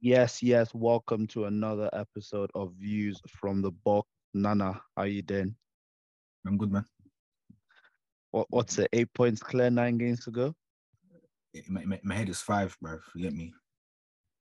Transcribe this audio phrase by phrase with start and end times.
[0.00, 0.72] Yes, yes.
[0.74, 4.08] Welcome to another episode of Views from the Box.
[4.32, 5.56] Nana, how are you doing?
[6.46, 6.84] I'm good, man.
[8.30, 8.88] What what's it?
[8.92, 10.54] Eight points clear, nine games to go.
[11.68, 13.00] My, my, my head is five, bro.
[13.12, 13.52] Forget me.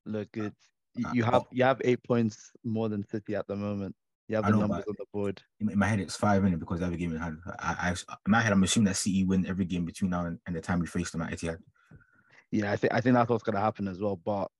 [0.05, 0.53] Look good.
[0.95, 1.47] You, Uh, have oh.
[1.51, 3.95] you have eight points more than City at the moment.
[4.27, 5.41] You have the know, numbers on the board.
[5.59, 7.39] In in my head, it's five minutes because every game in hand.
[7.59, 10.37] I, I, in my head, I'm assuming that City win every game between now and,
[10.45, 11.57] and the time we face them at Etihad.
[12.51, 14.17] Yeah, I think I think that's what's gonna happen as well.
[14.23, 14.51] But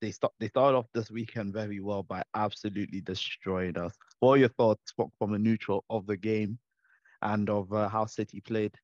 [0.00, 3.94] they start they started off this weekend very well by absolutely destroying us.
[4.20, 6.58] What are your thoughts fro- from a neutral of the game
[7.22, 8.74] and of uh, how City played?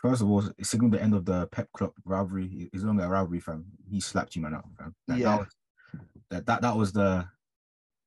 [0.00, 2.68] First of all, it's signaling the end of the Pep Club rivalry.
[2.72, 3.66] It's no longer a rivalry, fam.
[3.88, 4.94] He slapped you, man, out, fam.
[5.06, 5.30] Like, Yeah.
[5.30, 5.48] That was,
[6.30, 7.28] that, that, that was the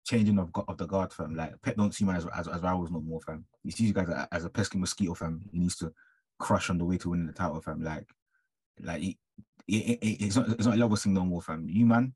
[0.05, 1.35] changing of, of the guard, fam.
[1.35, 3.45] Like, Pep don't see man as, as, as rivals no more, fam.
[3.63, 5.41] He sees you guys as, as a pesky mosquito, fam.
[5.53, 5.93] He needs to
[6.37, 7.81] crush on the way to winning the title, fam.
[7.81, 8.09] Like,
[8.81, 9.17] like he,
[9.67, 11.65] it, it, it's not it's not a level thing no more, fam.
[11.69, 12.13] You man,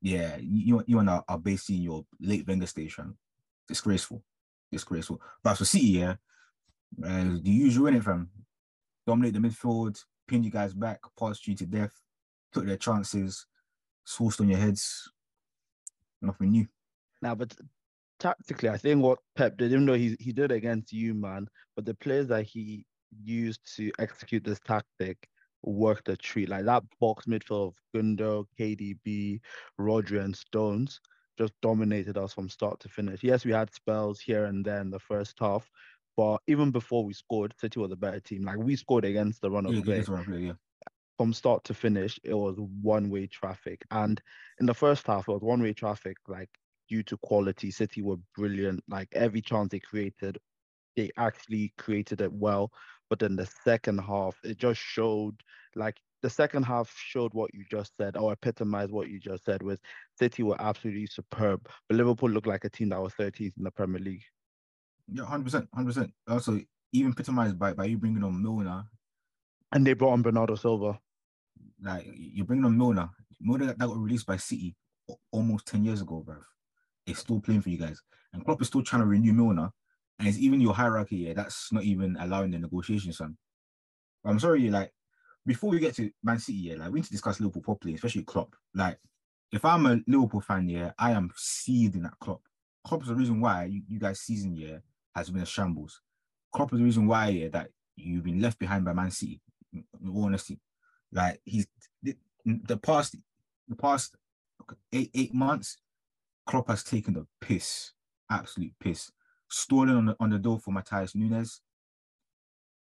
[0.00, 3.16] yeah, you you and are, are in your late vendor station.
[3.68, 4.22] Disgraceful,
[4.72, 5.20] disgraceful.
[5.42, 6.14] But for City, yeah,
[7.04, 8.28] uh, the usual in it, from
[9.06, 11.92] Dominate the midfield, pin you guys back, pass you to death,
[12.52, 13.46] took their chances,
[14.06, 15.10] sourced on your heads.
[16.22, 16.66] Nothing new.
[17.22, 17.54] Now, but
[18.18, 21.84] tactically, I think what Pep did, even though he he did against you, man, but
[21.84, 22.86] the players that he
[23.22, 25.18] used to execute this tactic
[25.62, 26.48] worked a treat.
[26.48, 29.40] Like that box midfield of Gundo, KDB,
[29.78, 31.00] Rodri, and Stones
[31.38, 33.22] just dominated us from start to finish.
[33.22, 35.70] Yes, we had spells here and there in the first half,
[36.16, 38.42] but even before we scored, City was a better team.
[38.42, 40.52] Like we scored against the run of Yeah, play that's what I play, yeah.
[41.18, 43.82] from start to finish, it was one way traffic.
[43.90, 44.20] And
[44.58, 46.48] in the first half, it was one way traffic, like
[46.88, 47.70] due to quality.
[47.70, 48.82] City were brilliant.
[48.88, 50.38] Like every chance they created,
[50.96, 52.72] they actually created it well.
[53.10, 55.34] But then the second half, it just showed
[55.74, 59.62] like the second half showed what you just said, or epitomized what you just said,
[59.62, 59.80] was
[60.18, 61.66] City were absolutely superb.
[61.88, 64.22] But Liverpool looked like a team that was 13th in the Premier League.
[65.12, 66.12] Yeah, hundred percent, hundred percent.
[66.28, 66.60] Also,
[66.92, 68.84] even epitomized by by you bringing on Milner,
[69.72, 70.98] And they brought on Bernardo Silva.
[71.82, 73.10] like you're bringing on Milner.
[73.40, 74.76] Milner that, that got released by City
[75.32, 76.36] almost ten years ago, bro.
[77.06, 78.00] It's still playing for you guys,
[78.32, 79.70] and Klopp is still trying to renew Milner,
[80.20, 81.16] and it's even your hierarchy.
[81.16, 83.36] Yeah, that's not even allowing the negotiation, son.
[84.24, 84.92] I'm sorry, like
[85.46, 88.22] before we get to Man City, yeah, like we need to discuss Liverpool properly, especially
[88.22, 88.54] Klopp.
[88.74, 88.98] Like,
[89.50, 92.42] if I'm a Liverpool fan, yeah, I am seething at Klopp.
[93.02, 94.78] Is the reason why you, you guys' season, yeah,
[95.16, 96.02] has been a shambles.
[96.52, 99.40] Klopp is the reason why, yeah, that you've been left behind by Man City.
[99.72, 100.58] In all honesty,
[101.12, 101.66] like he's
[102.02, 102.14] the,
[102.44, 103.16] the past,
[103.68, 104.16] the past
[104.92, 105.78] eight eight months,
[106.46, 107.92] Klopp has taken the piss,
[108.30, 109.10] absolute piss.
[109.50, 111.60] Stalling on the on the door for Matheus Nunes,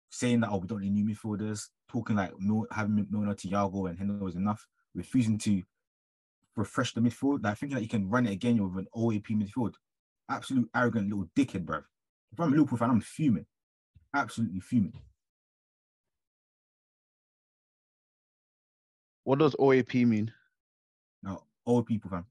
[0.10, 3.98] saying that oh we don't need new midfielders, talking like no, having Milner, Thiago, and
[3.98, 4.66] Hendo is enough,
[4.96, 5.62] refusing to
[6.56, 9.76] refresh the midfield, like thinking that you can run it again with an OAP midfield.
[10.30, 11.84] Absolute arrogant little dickhead, bruv.
[12.34, 13.46] If I'm a Liverpool fan, I'm fuming,
[14.14, 14.94] absolutely fuming.
[19.24, 20.32] What does OAP mean?
[21.22, 22.26] No, old people, fam.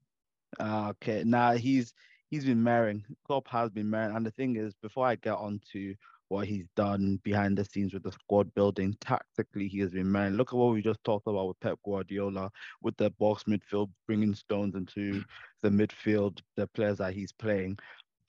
[0.59, 1.23] Ah, okay.
[1.25, 1.93] Nah, he's
[2.31, 3.05] he's been marrying.
[3.27, 4.17] Klopp has been marrying.
[4.17, 5.95] And the thing is, before I get on to
[6.29, 10.35] what he's done behind the scenes with the squad building, tactically he has been marrying.
[10.35, 12.51] Look at what we just talked about with Pep Guardiola,
[12.83, 15.23] with the box midfield, bringing Stones into
[15.63, 17.79] the midfield, the players that he's playing.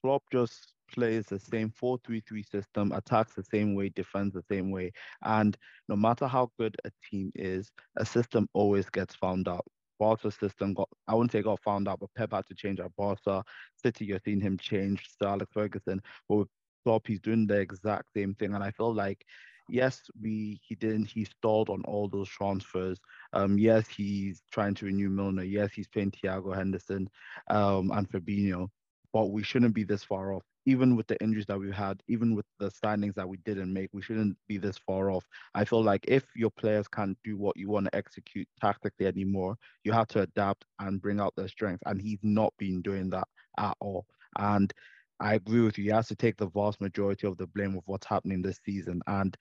[0.04, 4.92] Klopp just plays the same 4-3-3 system, attacks the same way, defends the same way.
[5.24, 5.58] And
[5.90, 9.66] no matter how good a team is, a system always gets found out.
[10.00, 12.96] Barca system got, I wouldn't say got found out, but Pep had to change at
[12.96, 13.44] Barca.
[13.76, 16.02] City, you're seeing him change to Alex Ferguson.
[16.28, 16.48] But with
[16.84, 18.54] Klopp, he's doing the exact same thing.
[18.54, 19.26] And I feel like,
[19.70, 23.00] yes, we he didn't, he stalled on all those transfers.
[23.34, 25.44] Um, yes, he's trying to renew Milner.
[25.44, 27.10] Yes, he's paying Thiago Henderson
[27.50, 28.70] um, and Fabinho.
[29.14, 30.44] But we shouldn't be this far off.
[30.68, 33.90] Even with the injuries that we've had, even with the signings that we didn't make,
[33.94, 35.26] we shouldn't be this far off.
[35.56, 39.56] I feel like if your players can't do what you want to execute tactically anymore,
[39.86, 41.84] you have to adapt and bring out their strengths.
[41.86, 43.28] And he's not been doing that
[43.58, 44.06] at all.
[44.38, 44.74] And
[45.22, 45.86] I agree with you.
[45.86, 49.02] He has to take the vast majority of the blame of what's happening this season.
[49.08, 49.36] And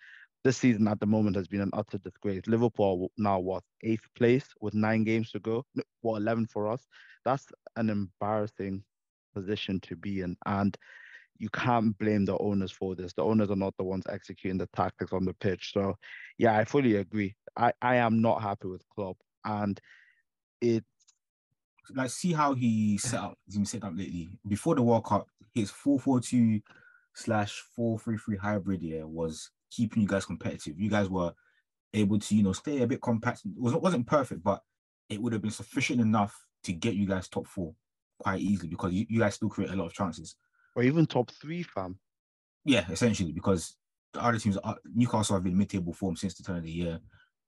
[0.45, 2.47] this season at the moment has been an utter disgrace.
[2.47, 5.65] Liverpool now what eighth place with nine games to go.
[6.03, 6.87] What eleven for us?
[7.25, 8.85] That's an embarrassing
[9.35, 10.37] position to be in.
[10.47, 10.77] And
[11.39, 13.13] you can't blame the owners for this.
[13.13, 15.73] The owners are not the ones executing the tactics on the pitch.
[15.73, 15.97] So,
[16.39, 17.35] yeah, I fully agree.
[17.57, 19.81] I, I am not happy with Klopp, and
[20.61, 20.85] it
[21.95, 24.29] like see how he set up been set up lately.
[24.47, 26.63] Before the World Cup, his 4-4-2
[27.15, 30.79] slash 4-3-3 hybrid yeah was keeping you guys competitive.
[30.79, 31.33] You guys were
[31.95, 33.45] able to, you know, stay a bit compact.
[33.45, 34.63] It wasn't wasn't perfect, but
[35.09, 36.35] it would have been sufficient enough
[36.65, 37.75] to get you guys top four
[38.19, 40.37] quite easily because you, you guys still create a lot of chances.
[40.77, 41.99] Or even top three, fam.
[42.67, 43.75] Yeah, essentially, because
[44.13, 47.01] the other teams, uh, Newcastle have been mid-table form since the turn of the year.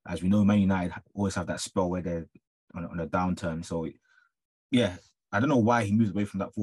[0.07, 2.25] As we know, Man United always have that spell where they're
[2.73, 3.63] on, on a downturn.
[3.63, 3.87] So,
[4.71, 4.95] yeah,
[5.31, 6.55] I don't know why he moved away from that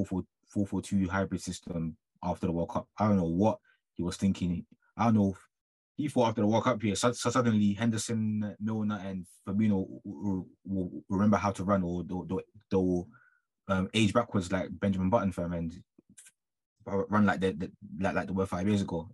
[0.55, 2.87] 4-4-2 hybrid system after the World Cup.
[2.99, 3.59] I don't know what
[3.93, 4.65] he was thinking.
[4.97, 5.37] I don't know.
[5.95, 10.47] He thought after the World Cup here, so, so suddenly Henderson, Milner, and Firmino will,
[10.65, 13.07] will, remember how to run, or they'll, they'll, they'll
[13.69, 15.53] um, age backwards like Benjamin Button fam.
[15.53, 15.73] and
[16.87, 17.55] run like they,
[17.99, 19.09] like like they were five years ago.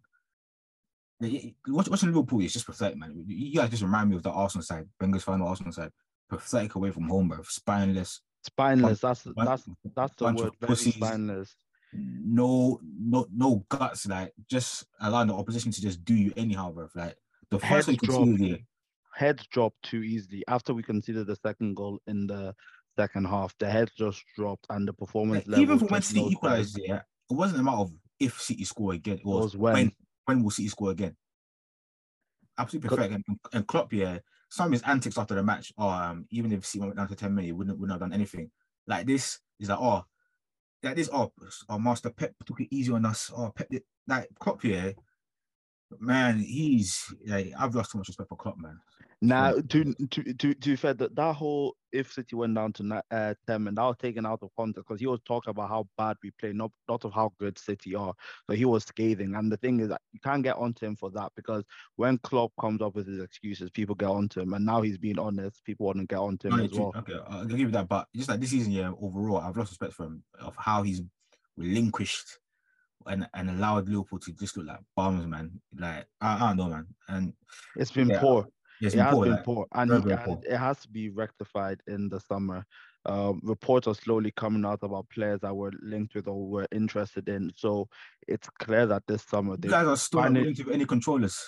[1.68, 3.24] Watching Liverpool is just pathetic, man.
[3.28, 5.92] You guys just remind me of the Arsenal side, Wenger's final Arsenal side.
[6.30, 7.42] Pathetic away from home, bro.
[7.44, 8.22] Spineless.
[8.44, 9.00] Spineless.
[9.00, 9.64] That's that's
[9.96, 10.52] that's the word.
[10.60, 11.56] Very spineless.
[11.94, 14.08] No, no, no guts.
[14.08, 16.90] Like just allowing the opposition to just do you anyhow, bro.
[16.96, 17.16] Like
[17.52, 18.28] the first heads drop,
[19.16, 22.56] heads drop too easily after we conceded the second goal in the
[22.98, 23.56] second half.
[23.60, 25.62] The heads just dropped and the performance level.
[25.62, 27.02] Even for when City equalized, yeah,
[27.34, 29.18] it wasn't a matter of if City score again.
[29.18, 29.74] It was, it was when.
[29.74, 29.92] when.
[30.26, 31.16] when will City score again?
[32.58, 33.14] Absolutely perfect.
[33.14, 34.20] And, and Klopp, yeah,
[34.50, 37.16] some of his antics after the match, oh, um, even if City went down to
[37.16, 38.52] 10 minutes, wouldn't, wouldn't have done anything.
[38.86, 40.06] Like this, is like, oh,
[40.84, 41.32] like this, oh,
[41.70, 43.32] our master Pep took it easy on us.
[43.36, 43.68] Oh, Pep,
[44.08, 44.92] like Klopp, yeah,
[46.00, 48.80] man, he's, like, I've lost too much respect for Klopp, man.
[49.24, 53.34] Now, to to to to fair, that that whole if City went down to uh,
[53.48, 56.18] ten and that was taken out of context because he was talking about how bad
[56.22, 58.14] we play, not not of how good City are.
[58.50, 61.32] So he was scathing, and the thing is, you can't get onto him for that
[61.38, 61.64] because
[61.96, 65.20] when Klopp comes up with his excuses, people get onto him, and now he's being
[65.20, 65.64] honest.
[65.64, 66.94] People want to get onto him no, as well.
[66.98, 69.94] Okay, I'll give you that, but just like this season, yeah, overall, I've lost respect
[69.94, 71.02] for him of how he's
[71.56, 72.40] relinquished
[73.08, 75.52] and, and allowed Liverpool to just look like bums, man.
[75.78, 76.88] Like I, I don't know, man.
[77.08, 77.34] And
[77.76, 78.48] it's been yeah, poor.
[78.82, 80.42] Yes, it has poor, been like, poor, and, very, very poor.
[80.44, 82.66] it has to be rectified in the summer.
[83.06, 87.28] Um, reports are slowly coming out about players that were linked with or were interested
[87.28, 87.52] in.
[87.56, 87.88] So
[88.28, 91.42] it's clear that this summer they you guys are still not linked with any controllers.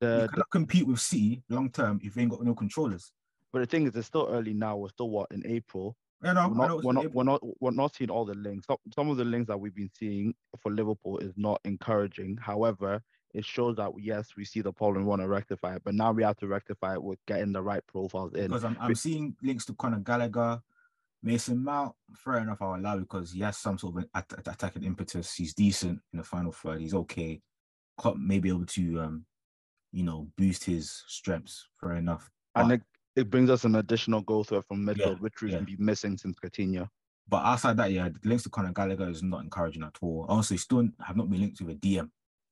[0.00, 3.12] The, you cannot the, compete with City long term if you ain't got no controllers.
[3.52, 4.76] But the thing is, it's still early now.
[4.76, 5.96] We're still what in April.
[6.22, 8.66] Yeah, no, we're not, we're not, we're not, we're not seeing all the links.
[8.94, 12.36] Some, of the links that we've been seeing for Liverpool is not encouraging.
[12.36, 13.02] However,
[13.32, 16.22] it shows that yes, we see the problem, want to rectify it, but now we
[16.22, 18.48] have to rectify it with getting the right profiles in.
[18.48, 20.60] Because I'm, I'm seeing links to Conor Gallagher,
[21.22, 21.94] Mason Mount.
[22.16, 25.34] Fair enough, I'll allow because he has some sort of at- attacking impetus.
[25.34, 26.80] He's decent in the final third.
[26.80, 27.40] He's okay.
[27.96, 29.24] Klopp may be able to, um,
[29.92, 31.68] you know, boost his strengths.
[31.80, 32.30] Fair enough.
[32.54, 32.82] But, and
[33.16, 35.60] it, brings us an additional goal threat from midfield, yeah, which we've yeah.
[35.60, 36.88] been missing since Coutinho.
[37.28, 40.26] But outside that, yeah, the links to Conor Gallagher is not encouraging at all.
[40.28, 42.10] Also, still have not been linked with a DM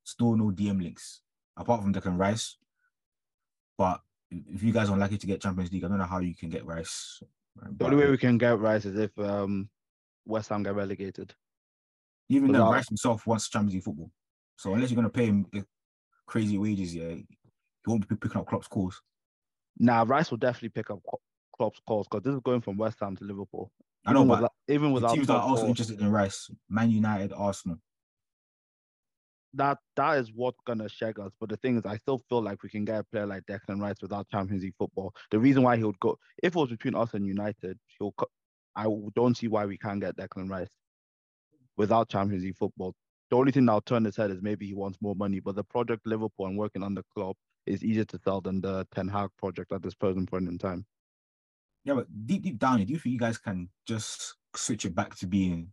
[0.09, 1.21] still no DM links
[1.57, 2.57] apart from Declan Rice.
[3.77, 4.01] But
[4.31, 6.49] if you guys are unlucky to get Champions League, I don't know how you can
[6.49, 7.23] get Rice.
[7.77, 9.69] The only way we can get Rice is if um,
[10.25, 11.35] West Ham get relegated.
[12.29, 14.11] Even though Rice himself wants Champions League football,
[14.57, 15.47] so unless you're gonna pay him
[16.27, 17.27] crazy wages, yeah, he
[17.87, 19.01] won't be picking up Klopp's calls.
[19.79, 21.01] Nah, Rice will definitely pick up
[21.57, 23.71] Klopp's calls because this is going from West Ham to Liverpool.
[24.07, 27.79] I know, but even without teams that are also interested in Rice, Man United, Arsenal
[29.55, 31.33] that that is what's gonna shake us.
[31.41, 33.81] But the thing is, I still feel like we can get a player like Declan
[33.81, 35.15] Rice without Champions League football.
[35.31, 38.15] The reason why he would go, if it was between us and United, he'll.
[38.77, 38.87] I
[39.17, 40.69] don't see why we can't get Declan Rice
[41.76, 42.95] without Champions League football.
[43.31, 45.41] The only thing that'll turn his head is maybe he wants more money.
[45.41, 47.35] But the project Liverpool and working on the club
[47.69, 50.87] is easier to sell than the Ten Hag project at this present point in time.
[51.85, 55.17] Yeah, but deep deep down, do you think you guys can just switch it back
[55.17, 55.71] to being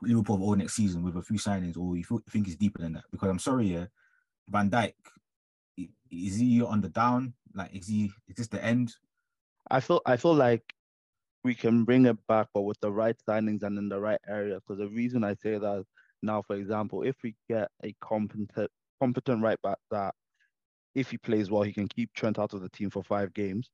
[0.00, 3.04] Liverpool all next season with a few signings, or you think it's deeper than that?
[3.10, 3.86] Because I'm sorry, yeah,
[4.48, 4.94] Van Dijk
[6.10, 7.34] is he on the down?
[7.54, 8.94] Like, is he is this the end?
[9.70, 10.62] I feel I feel like
[11.44, 14.56] we can bring it back, but with the right signings and in the right area.
[14.56, 15.84] Because the reason I say that
[16.22, 18.70] now, for example, if we get a competent
[19.00, 20.14] competent right back that
[20.94, 23.70] if he plays well, he can keep Trent out of the team for five games.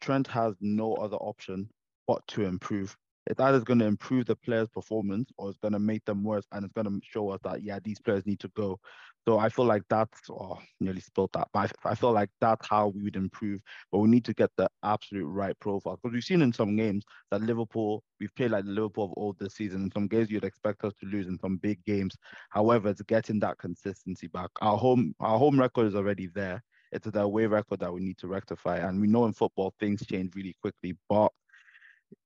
[0.00, 1.68] Trent has no other option
[2.06, 5.78] but to improve it's either going to improve the players' performance or it's going to
[5.78, 8.48] make them worse, and it's going to show us that yeah, these players need to
[8.56, 8.78] go.
[9.26, 12.66] So I feel like that's oh, nearly spilled that, but I, I feel like that's
[12.66, 13.60] how we would improve.
[13.92, 17.04] But we need to get the absolute right profile because we've seen in some games
[17.30, 19.84] that Liverpool we've played like Liverpool of old this season.
[19.84, 22.16] In some games you'd expect us to lose in some big games.
[22.50, 24.50] However, it's getting that consistency back.
[24.60, 26.62] Our home our home record is already there.
[26.90, 30.04] It's the away record that we need to rectify, and we know in football things
[30.04, 30.96] change really quickly.
[31.08, 31.30] But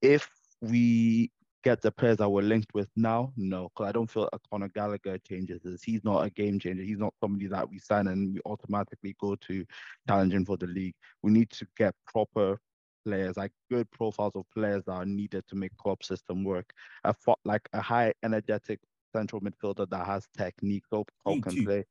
[0.00, 0.28] if
[0.60, 1.30] we
[1.64, 3.32] get the players that we're linked with now?
[3.36, 5.82] No, because I don't feel a Conor Gallagher changes this.
[5.82, 6.82] He's not a game changer.
[6.82, 9.64] He's not somebody that we sign and we automatically go to
[10.08, 10.94] challenging for the league.
[11.22, 12.60] We need to get proper
[13.04, 16.72] players, like good profiles of players that are needed to make club system work.
[17.04, 18.80] A like a high energetic
[19.14, 21.84] central midfielder that has technique, so can play.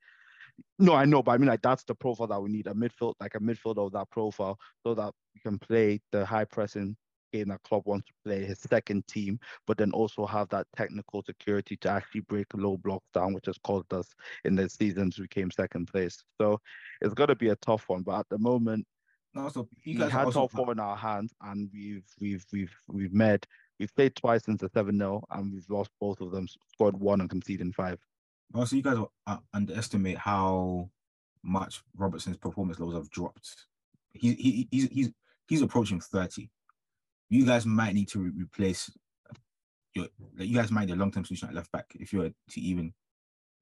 [0.79, 2.67] No, I know, but I mean like that's the profile that we need.
[2.67, 6.45] A midfield, like a midfielder of that profile, so that we can play the high
[6.45, 6.95] pressing
[7.43, 11.77] that Klopp wants to play, his second team, but then also have that technical security
[11.77, 14.07] to actually break low blocks down, which has caused us
[14.43, 16.23] in the seasons we came second place.
[16.39, 16.59] So
[17.01, 18.03] it's gonna be a tough one.
[18.03, 18.85] But at the moment,
[19.33, 23.13] no, so you guys had top four in our hands, and we've we've we've we've
[23.13, 23.45] made
[23.79, 27.19] we've played twice since the seven 0 and we've lost both of them, scored one
[27.19, 27.99] and conceded five.
[28.53, 30.89] Also, you guys uh, underestimate how
[31.43, 33.65] much Robertson's performance levels have dropped.
[34.13, 35.11] He, he he's he's
[35.47, 36.49] he's approaching thirty.
[37.29, 38.91] You guys might need to re- replace
[39.93, 40.07] your.
[40.37, 42.61] Like, you guys might need a long term solution at left back if you're to
[42.61, 42.93] even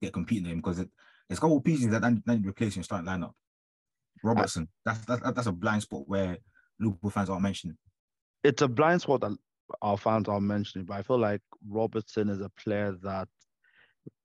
[0.02, 0.90] get competing him because there's
[1.38, 3.32] a couple of pieces that need replacing starting lineup.
[4.24, 6.38] Robertson, that's, that's that's a blind spot where
[6.80, 7.78] Liverpool fans aren't mentioning.
[8.44, 9.36] It's a blind spot that
[9.82, 13.28] our fans are mentioning, but I feel like Robertson is a player that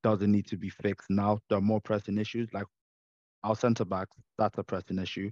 [0.03, 1.39] doesn't need to be fixed now.
[1.49, 2.67] There are more pressing issues, like
[3.45, 5.31] our centre backs, that's a pressing issue.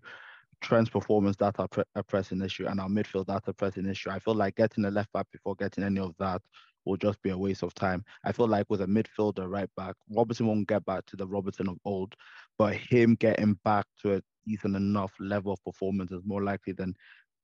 [0.60, 4.10] Trent's performance, that's a, pre- a pressing issue, and our midfield, that's a pressing issue.
[4.10, 6.42] I feel like getting a left back before getting any of that
[6.84, 8.04] will just be a waste of time.
[8.25, 11.68] I feel like with a midfielder right back, Robertson won't get back to the Robertson
[11.68, 12.14] of old,
[12.58, 16.94] but him getting back to a decent enough level of performance is more likely than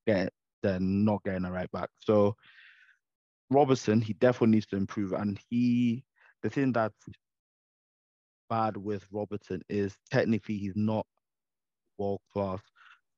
[0.06, 1.90] get than not getting a right back.
[1.98, 2.36] So
[3.50, 6.04] Robertson, he definitely needs to improve, and he
[6.42, 6.94] the thing that's
[8.48, 11.06] bad with Robertson is technically he's not
[11.98, 12.60] world class.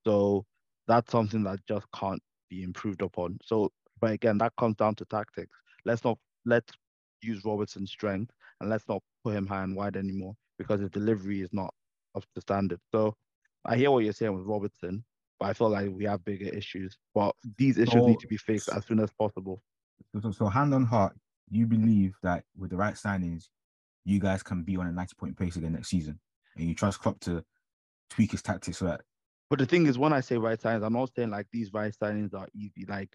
[0.04, 0.44] So
[0.86, 3.38] that's something that just can't be improved upon.
[3.44, 3.70] So,
[4.00, 5.56] but again, that comes down to tactics.
[5.84, 6.72] Let's not let's
[7.22, 11.40] use Robertson's strength and let's not put him high and wide anymore because his delivery
[11.40, 11.72] is not
[12.14, 12.80] up to standard.
[12.92, 13.14] So
[13.64, 15.04] I hear what you're saying with Robertson,
[15.40, 16.96] but I feel like we have bigger issues.
[17.14, 19.62] But these issues so, need to be fixed as soon as possible.
[20.20, 21.16] So, so hand on heart,
[21.50, 23.48] you believe that with the right signings,
[24.04, 26.18] you guys can be on a 90 point pace again next season.
[26.56, 27.42] And you trust Klopp to
[28.10, 29.00] tweak his tactics so that.
[29.54, 31.94] But the thing is, when I say right signings, I'm not saying like these right
[31.94, 32.86] signings are easy.
[32.88, 33.14] Like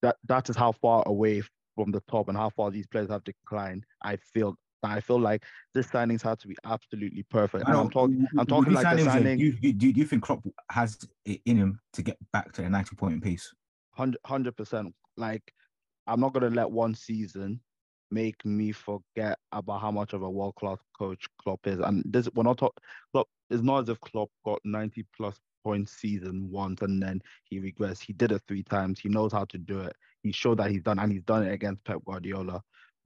[0.00, 1.42] that that is how far away
[1.76, 3.84] from the top and how far these players have declined.
[4.02, 7.68] I feel I feel like this signings have to be absolutely perfect.
[7.68, 9.36] And I'm talking I'm talking like the signing.
[9.36, 12.70] Do you, do you think Klopp has it in him to get back to a
[12.70, 13.52] 90 point pace?
[13.96, 14.94] 100 percent.
[15.18, 15.52] Like
[16.06, 17.60] I'm not gonna let one season
[18.10, 21.80] make me forget about how much of a world class coach Klopp is.
[21.80, 25.88] And this we're not talking Klopp it's not as if Klopp got 90 plus point
[25.88, 28.00] season once and then he regrets.
[28.00, 29.00] He did it three times.
[29.00, 29.94] He knows how to do it.
[30.22, 32.62] He showed that he's done and he's done it against Pep Guardiola.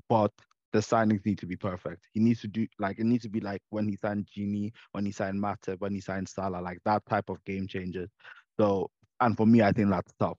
[0.08, 0.32] But
[0.72, 2.08] the signings need to be perfect.
[2.12, 5.06] He needs to do like it needs to be like when he signed Gini, when
[5.06, 8.10] he signed Matip, when he signed Salah, like that type of game changers.
[8.58, 10.38] So and for me, I think that's tough.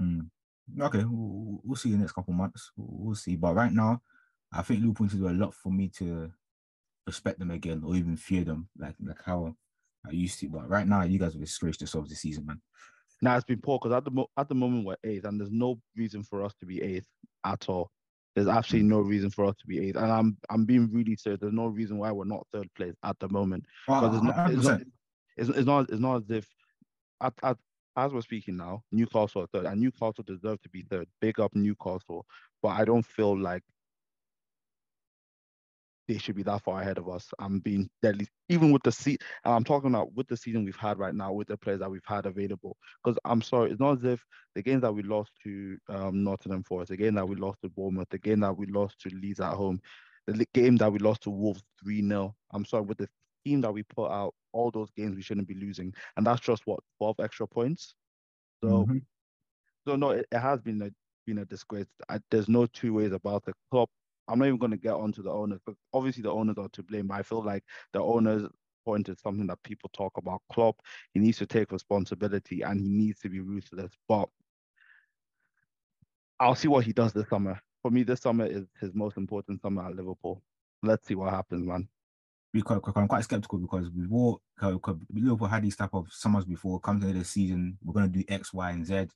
[0.00, 0.28] Mm.
[0.80, 2.70] Okay, we'll, we'll see in the next couple months.
[2.76, 3.36] We'll see.
[3.36, 4.00] But right now,
[4.52, 6.30] I think Liverpool need to do a lot for me to
[7.06, 9.56] respect them again or even fear them, like like how
[10.08, 10.48] I used to.
[10.48, 12.60] But right now, you guys have disgraced yourselves this season, man.
[13.20, 15.50] Now it's been poor because at the mo- at the moment we're eighth, and there's
[15.50, 17.08] no reason for us to be eighth
[17.44, 17.90] at all.
[18.34, 21.40] There's absolutely no reason for us to be eighth, and I'm I'm being really serious.
[21.40, 24.64] There's no reason why we're not third place at the moment because it's, not, it's,
[24.64, 24.80] not,
[25.36, 26.46] it's, it's not it's not as if
[27.20, 27.56] at, at
[27.96, 31.08] as we're speaking now, Newcastle are third, and Newcastle deserve to be third.
[31.20, 32.24] Big up Newcastle,
[32.62, 33.64] but I don't feel like
[36.08, 37.28] they should be that far ahead of us.
[37.38, 40.74] I'm being deadly, even with the seat, and I'm talking about with the season we've
[40.74, 42.76] had right now, with the players that we've had available.
[43.04, 44.24] Because I'm sorry, it's not as if
[44.54, 47.68] the games that we lost to um, Nottingham Forest, the game that we lost to
[47.68, 49.80] Bournemouth, the game that we lost to Leeds at home,
[50.26, 52.34] the game that we lost to Wolves 3 0.
[52.52, 53.08] I'm sorry, with the
[53.44, 56.62] team that we put out, all those games we shouldn't be losing, and that's just
[56.66, 57.94] what 12 extra points.
[58.62, 58.98] So, mm-hmm.
[59.86, 60.90] so no, it, it, has been a
[61.26, 61.86] been a disgrace.
[62.08, 63.88] I, there's no two ways about the club.
[64.28, 66.82] I'm not even going to get onto the owners, but obviously the owners are to
[66.82, 67.06] blame.
[67.06, 68.48] But I feel like the owners
[68.84, 70.42] point is something that people talk about.
[70.52, 70.76] Klopp,
[71.12, 73.92] he needs to take responsibility and he needs to be ruthless.
[74.08, 74.28] But
[76.40, 77.60] I'll see what he does this summer.
[77.82, 80.42] For me, this summer is his most important summer at Liverpool.
[80.82, 81.88] Let's see what happens, man
[82.54, 86.80] I'm quite skeptical because we all Liverpool had these type of summers before.
[86.80, 89.08] Come to the season, we're gonna do X, Y, and Z,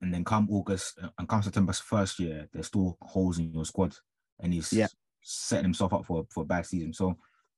[0.00, 3.64] and then come August uh, and come September's first year, there's still holes in your
[3.64, 3.96] squad,
[4.42, 4.88] and he's yeah.
[5.22, 6.92] setting himself up for for a bad season.
[6.92, 7.16] So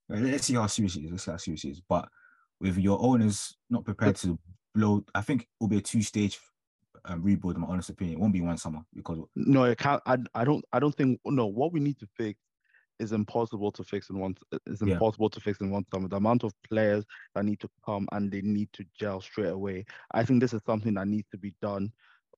[0.08, 1.10] let's see how serious it is.
[1.10, 1.82] Let's see how serious it is.
[1.88, 2.08] But
[2.60, 4.38] with your owners not prepared to
[4.74, 6.38] blow, I think it will be a two stage
[7.04, 7.56] um, rebuild.
[7.56, 10.02] In my honest opinion, it won't be one summer because no, it can't.
[10.06, 10.64] I, I don't.
[10.72, 11.20] I don't think.
[11.24, 12.38] No, what we need to fix
[12.98, 14.34] is impossible to fix in one.
[14.66, 14.94] It's Yeah.
[14.94, 16.08] impossible to fix in one summer.
[16.08, 19.84] The amount of players that need to come and they need to gel straight away.
[20.12, 21.92] I think this is something that needs to be done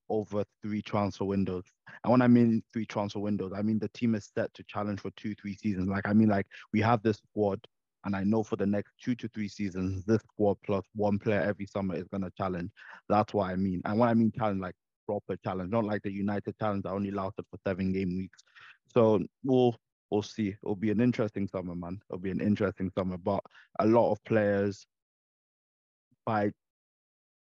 [0.09, 1.63] over three transfer windows.
[2.03, 4.99] And when I mean three transfer windows, I mean the team is set to challenge
[4.99, 5.87] for two, three seasons.
[5.87, 7.59] Like I mean, like we have this squad,
[8.05, 11.41] and I know for the next two to three seasons, this squad plus one player
[11.41, 12.71] every summer is gonna challenge.
[13.09, 13.81] That's what I mean.
[13.85, 17.11] And when I mean challenge, like proper challenge, not like the United challenge that only
[17.11, 18.43] lasted for seven game weeks.
[18.93, 19.75] So we'll
[20.09, 20.55] we'll see.
[20.63, 21.99] It'll be an interesting summer, man.
[22.09, 23.17] It'll be an interesting summer.
[23.17, 23.41] But
[23.79, 24.85] a lot of players
[26.25, 26.51] by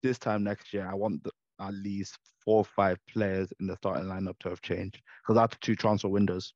[0.02, 3.76] this time next year, I want the, at least four or five players in the
[3.78, 6.54] starting lineup to have changed because that's two transfer windows.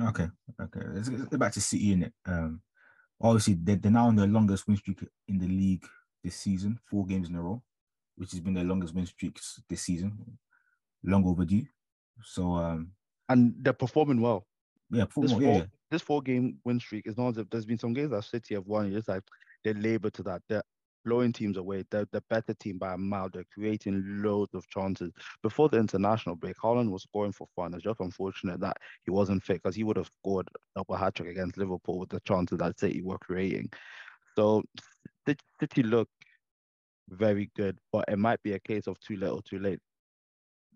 [0.00, 0.28] Okay,
[0.60, 0.80] okay.
[0.86, 2.12] Let's let's get back to City in it.
[2.26, 2.60] Um,
[3.20, 5.86] obviously they're, they're now on the longest win streak in the league
[6.22, 7.62] this season, four games in a row,
[8.16, 10.38] which has been their longest win streak this season.
[11.02, 11.66] Long overdue.
[12.22, 12.92] So um,
[13.28, 14.46] And they're performing well.
[14.90, 15.64] yeah, This four, yeah, yeah.
[15.90, 18.54] this four game win streak is not as if there's been some games that City
[18.54, 18.92] have won.
[18.94, 19.22] It's like
[19.64, 20.42] they labor to that.
[20.48, 20.62] They're
[21.04, 21.84] blowing teams away.
[21.90, 23.28] They're the better team by a mile.
[23.32, 25.12] They're creating loads of chances.
[25.42, 27.74] Before the international break, Haaland was scoring for fun.
[27.74, 31.14] It's just unfortunate that he wasn't fit because he would have scored a double hat
[31.14, 33.70] trick against Liverpool with the chances that City were creating.
[34.36, 34.62] So
[35.28, 36.08] Ci- City look
[37.10, 39.78] very good, but it might be a case of too little, too late.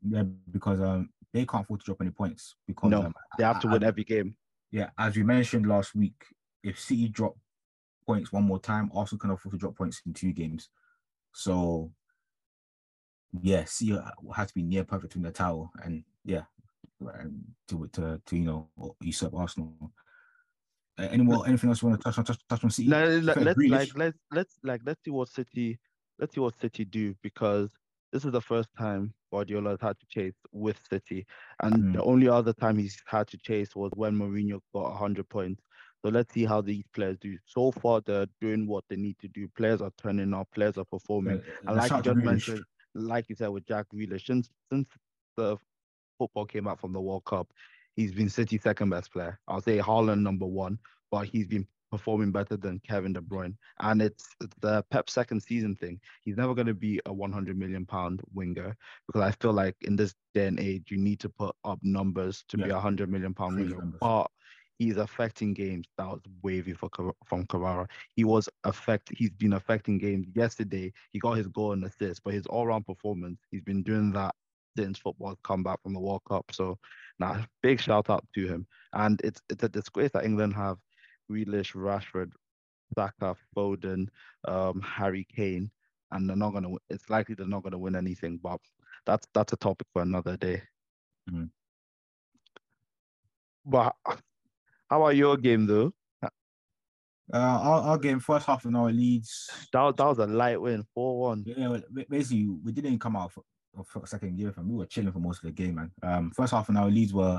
[0.08, 3.61] yeah, because um they can't afford to drop any points because No, um, They have
[3.61, 4.37] to I- win I- every game.
[4.70, 6.23] yeah, as we mentioned last week,
[6.62, 7.37] if City drop
[8.09, 10.71] points one more time, Arsenal can afford to drop points in two games.
[11.35, 11.93] So,
[13.43, 13.67] yeah,
[14.23, 16.45] will have to be near perfect in the towel, and yeah,
[17.21, 18.69] and to to to you know
[19.00, 19.93] usurp Arsenal.
[20.99, 21.47] Uh, any more?
[21.47, 22.25] Anything else you want to touch on?
[22.25, 22.88] Touch, touch on City?
[22.88, 25.79] Let, let, let's, like let's let's like let's see what City
[26.19, 27.71] let's see what City do because
[28.11, 31.27] this is the first time Guardiola has had to chase with City,
[31.62, 31.93] and Mm.
[31.93, 35.62] the only other time he's had to chase was when Mourinho got hundred points.
[36.05, 37.37] So let's see how these players do.
[37.45, 39.49] So far, they're doing what they need to do.
[39.57, 40.49] Players are turning up.
[40.55, 41.38] Players are performing.
[41.38, 42.64] Uh, And like you just mentioned,
[42.95, 44.88] like you said with Jack Grealish, since since
[45.37, 45.57] the
[46.19, 47.49] football came out from the World Cup,
[47.97, 49.39] he's been City's second best player.
[49.49, 50.78] I'll say Haaland number one,
[51.11, 53.56] but he's been performing better than Kevin De Bruyne.
[53.80, 54.28] And it's,
[54.61, 55.99] the Pep second season thing.
[56.25, 59.97] He's never going to be a 100 million pound winger because I feel like in
[59.97, 63.32] this day and age, you need to put up numbers to be a 100 million
[63.34, 63.76] pound winger.
[63.76, 63.99] numbers.
[64.00, 64.30] But
[64.78, 66.91] he's affecting games that was wavy for
[67.25, 67.88] from Carrara.
[68.17, 69.10] He was affect.
[69.17, 70.26] He's been affecting games.
[70.34, 74.34] Yesterday, he got his goal and assist, but his all-round performance, he's been doing that
[74.76, 76.47] since football's come back from the World Cup.
[76.52, 76.78] So,
[77.19, 78.67] nah, big shout out to him.
[78.93, 80.78] And it's it's a disgrace that England have
[81.30, 82.32] Grealish, Rashford,
[82.95, 84.08] Saka, Foden,
[84.47, 85.71] um, Harry Kane,
[86.12, 86.71] and they're not gonna.
[86.91, 88.38] It's likely they're not gonna win anything.
[88.43, 88.60] But
[89.06, 90.62] that's that's a topic for another day.
[91.30, 91.50] Mhm.
[93.64, 93.95] But
[94.89, 95.93] how about your game though?
[97.31, 99.51] Uh, our, our game first half an hour leads.
[99.73, 101.45] That, that was a light win, four one.
[101.47, 103.43] Yeah, well, basically we didn't come out for,
[103.85, 104.71] for second gear from.
[104.71, 105.91] We were chilling for most of the game, man.
[106.03, 107.39] Um, first half an hour leads were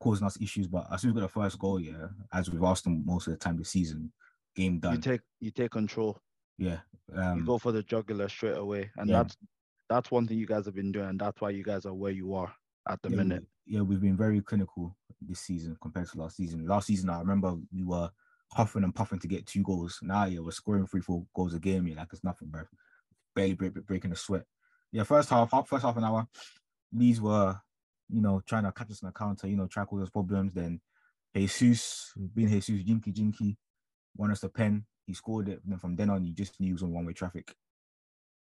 [0.00, 2.64] causing us issues, but as soon as we got the first goal, yeah, as we've
[2.64, 4.10] asked them most of the time this season,
[4.56, 4.94] game done.
[4.94, 6.18] You take you take control.
[6.56, 6.78] yeah,
[7.14, 9.18] You um, go for the jugular straight away, and yeah.
[9.18, 9.36] that's
[9.90, 12.12] that's one thing you guys have been doing, and that's why you guys are where
[12.12, 12.54] you are
[12.88, 13.42] at the yeah, minute.
[13.42, 16.66] we- yeah, we've been very clinical this season compared to last season.
[16.66, 18.10] Last season, I remember we were
[18.52, 19.98] huffing and puffing to get two goals.
[20.02, 21.86] Now, yeah, we're scoring three, four goals a game.
[21.86, 22.64] Yeah, like it's nothing, bro.
[23.34, 24.42] Barely break, breaking a sweat.
[24.90, 26.26] Yeah, first half, half first half an hour,
[26.92, 27.56] Leeds were,
[28.10, 30.52] you know, trying to catch us on the counter, you know, try all those problems.
[30.52, 30.80] Then
[31.34, 33.56] Jesus, being Jesus, Jinky Jinky,
[34.16, 34.84] won us the pen.
[35.06, 35.60] He scored it.
[35.62, 37.54] And then from then on, you just knew he was on one way traffic.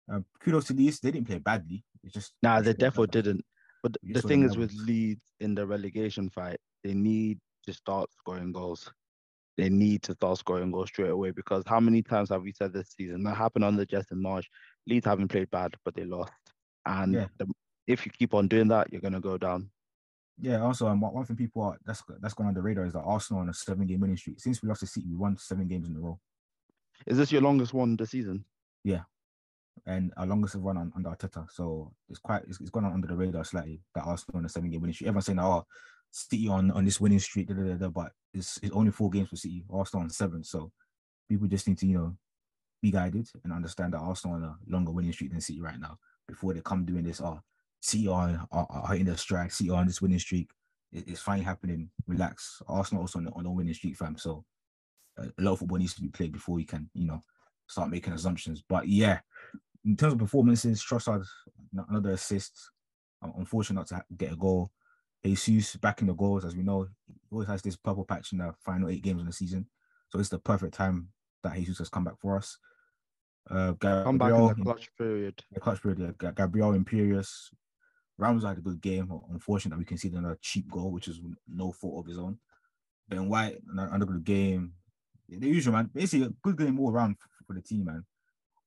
[0.09, 0.99] Um, kudos to Leeds.
[1.01, 1.83] They didn't play badly.
[2.03, 3.45] It's just Nah, they definitely didn't.
[3.81, 4.73] But the thing is with.
[4.73, 8.91] Leeds in the relegation fight, they need to start scoring goals.
[9.57, 12.73] They need to start scoring goals straight away because how many times have we said
[12.73, 14.45] this season that happened under Justin Marsch?
[14.87, 16.31] Leeds haven't played bad, but they lost.
[16.85, 17.27] And Yeah.
[17.37, 17.47] the,
[17.87, 19.69] if you keep on doing that, you're gonna go down.
[20.41, 22.99] Yeah, also um, one thing people are that's that's gone on the radar is that
[23.01, 24.39] Arsenal on a seven game winning streak.
[24.39, 26.17] Since we lost to City, we won seven games in a row.
[27.05, 28.45] Is this your longest one this season?
[29.85, 31.47] And our longest run on under Arteta.
[31.51, 34.49] So it's quite it's, it's gone on under the radar slightly that Arsenal on a
[34.49, 35.07] seven game winning streak.
[35.07, 35.65] Everyone's saying, oh,
[36.11, 39.29] City on, on this winning streak, da, da, da, but it's, it's only four games
[39.29, 40.43] for City, Arsenal on seven.
[40.43, 40.71] So
[41.29, 42.17] people just need to, you know,
[42.81, 45.97] be guided and understand that Arsenal on a longer winning streak than City right now
[46.27, 47.39] before they come doing this, oh,
[47.81, 50.49] City are, are, are hitting their strike, City on this winning streak.
[50.91, 51.89] It, it's fine happening.
[52.07, 52.61] Relax.
[52.67, 54.17] Arsenal also on, on a winning streak, fam.
[54.17, 54.45] So
[55.19, 57.21] uh, a lot of football needs to be played before we can, you know,
[57.67, 58.63] start making assumptions.
[58.67, 59.19] But yeah,
[59.85, 61.25] in terms of performances, Trossard,
[61.89, 62.71] another assist.
[63.21, 64.71] I'm unfortunate not to get a goal.
[65.23, 66.87] Jesus back in the goals, as we know,
[67.31, 69.67] always has this purple patch in the final eight games in the season.
[70.09, 71.09] So it's the perfect time
[71.43, 72.57] that Jesus has come back for us.
[73.49, 75.43] Uh, Come back in the clutch period.
[75.51, 77.51] the clutch period, yeah, Gabriel Imperious.
[78.17, 79.11] Rams had a good game.
[79.31, 82.37] Unfortunate that we conceded another cheap goal, which is no fault of his own.
[83.07, 84.73] Ben White, another good game.
[85.27, 85.89] The usual man.
[85.93, 87.15] Basically, a good game all around
[87.47, 88.05] for the team, man.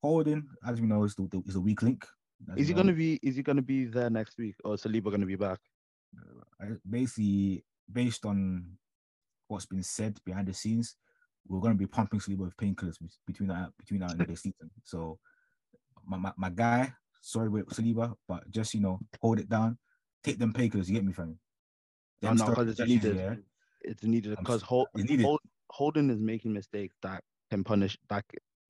[0.03, 2.05] Holding, as we know, is the, the- is a weak link.
[2.57, 2.81] Is he know.
[2.81, 3.19] gonna be?
[3.23, 5.59] Is he gonna be there next week, or is Saliba gonna be back?
[6.17, 8.65] Uh, I- basically based on
[9.47, 10.95] what's been said behind the scenes,
[11.47, 14.35] we're going to be pumping Saliba with painkillers be- between that between now and the
[14.35, 14.69] season.
[14.83, 15.19] So,
[16.05, 19.77] my, my, my guy, sorry with Saliba, but just you know, hold it down,
[20.23, 20.87] take them painkillers.
[20.87, 21.37] You get me, fam?
[22.23, 23.15] I'm not steroid because it's needed.
[23.17, 23.35] yeah,
[23.81, 25.39] It's needed because s- Hol- it's
[25.69, 28.23] Holding is making mistakes that can punish that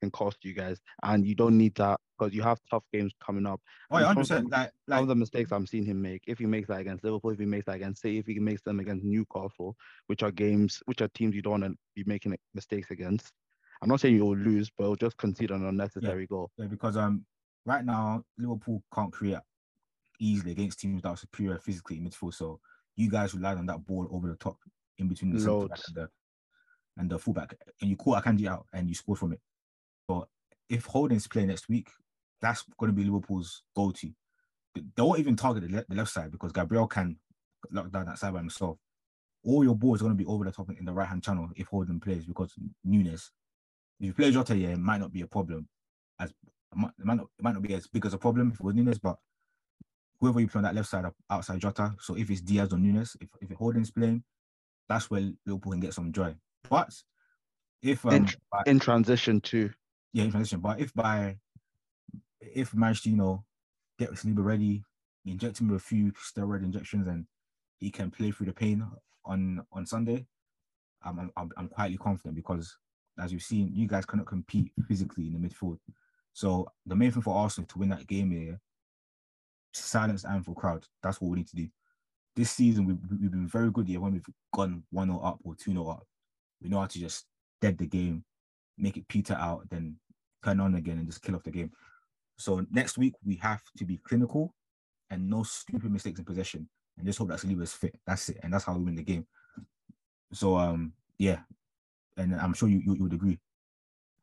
[0.04, 3.46] can cost you guys, and you don't need that because you have tough games coming
[3.46, 3.60] up.
[3.90, 4.70] Oh, yeah, and hundred some- percent.
[4.86, 7.30] Like, Some of the mistakes I'm seeing him make, if he makes that against Liverpool,
[7.30, 10.82] if he makes that against City, if he makes them against Newcastle, which are games,
[10.86, 13.32] which are teams you don't want to be making mistakes against.
[13.82, 16.50] I'm not saying you'll lose, but you'll just concede an unnecessary goal.
[16.56, 17.24] Yeah, because um,
[17.66, 19.38] right now Liverpool can't create
[20.20, 22.34] easily against teams that are superior physically in midfield.
[22.34, 22.60] So
[22.96, 24.56] you guys relied on that ball over the top
[24.98, 26.08] in between the centre back and the
[26.96, 29.40] and the fullback, and you caught Akanji out and you scored from it.
[30.08, 30.28] So
[30.68, 31.88] if Holding's playing next week,
[32.40, 34.10] that's going to be Liverpool's go-to.
[34.74, 37.16] They they won't even target the, le- the left side because Gabriel can
[37.70, 38.78] lock down that side by himself.
[39.44, 41.48] All your balls are going to be over the top in the right hand channel
[41.56, 42.52] if Holding plays because
[42.84, 43.30] Nunez.
[44.00, 45.68] If you play Jota, yeah, it might not be a problem.
[46.18, 46.36] As it
[46.76, 48.98] might, not, it might not be as big as a problem if it was Nunez,
[48.98, 49.16] but
[50.20, 53.16] whoever you play on that left side outside Jota, so if it's Diaz or Nunez,
[53.20, 54.24] if if Holding's playing,
[54.88, 56.34] that's where Liverpool can get some joy.
[56.68, 56.90] But
[57.82, 58.26] if um, In-
[58.66, 59.70] In transition to
[60.14, 61.36] yeah, in transition, but if by
[62.40, 63.44] if we manage to you know
[63.98, 64.84] get Saliba ready,
[65.26, 67.26] inject him with a few steroid injections, and
[67.80, 68.86] he can play through the pain
[69.26, 70.24] on on Sunday,
[71.04, 72.78] I'm I'm, I'm- quietly confident because
[73.18, 75.78] as you've seen, you guys cannot compete physically in the midfield.
[76.32, 78.60] So the main thing for Arsenal to win that game here,
[79.72, 80.84] silence the Anfield crowd.
[81.02, 81.68] That's what we need to do.
[82.34, 85.88] This season we've, we've been very good here when we've gone 1-0 up or 2-0
[85.92, 86.04] up.
[86.60, 87.26] We know how to just
[87.60, 88.24] dead the game,
[88.76, 89.96] make it peter out, then
[90.44, 91.70] turn on again and just kill off the game.
[92.36, 94.54] So next week we have to be clinical
[95.10, 97.94] and no stupid mistakes in possession and just hope that Saliba is fit.
[98.06, 98.38] That's it.
[98.42, 99.26] And that's how we win the game.
[100.32, 101.40] So um yeah.
[102.16, 103.38] And I'm sure you you, you would agree.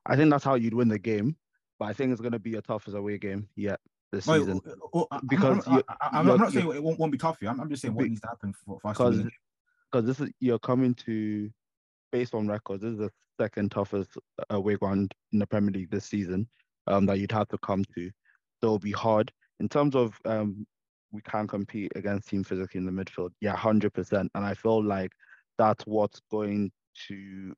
[0.05, 1.35] I think that's how you'd win the game,
[1.79, 3.79] but I think it's gonna be a toughest away game yet
[4.11, 4.59] this season.
[4.65, 7.37] I'm- Because I'm, you- I- I- I'm you're- not saying it won't, won't be tough.
[7.43, 9.17] I'm, I'm just saying what needs to happen for, for us to win.
[9.17, 9.31] the Because
[9.91, 11.49] because this is you're coming to
[12.11, 14.11] based on records, this is the second toughest
[14.51, 16.47] away ground in the Premier League this season
[16.87, 18.09] um, that you'd have to come to.
[18.59, 20.67] So it'll be hard in terms of um,
[21.11, 23.31] we can compete against team physically in the midfield.
[23.41, 24.29] Yeah, hundred percent.
[24.35, 25.11] And I feel like
[25.57, 26.71] that's what's going
[27.07, 27.53] to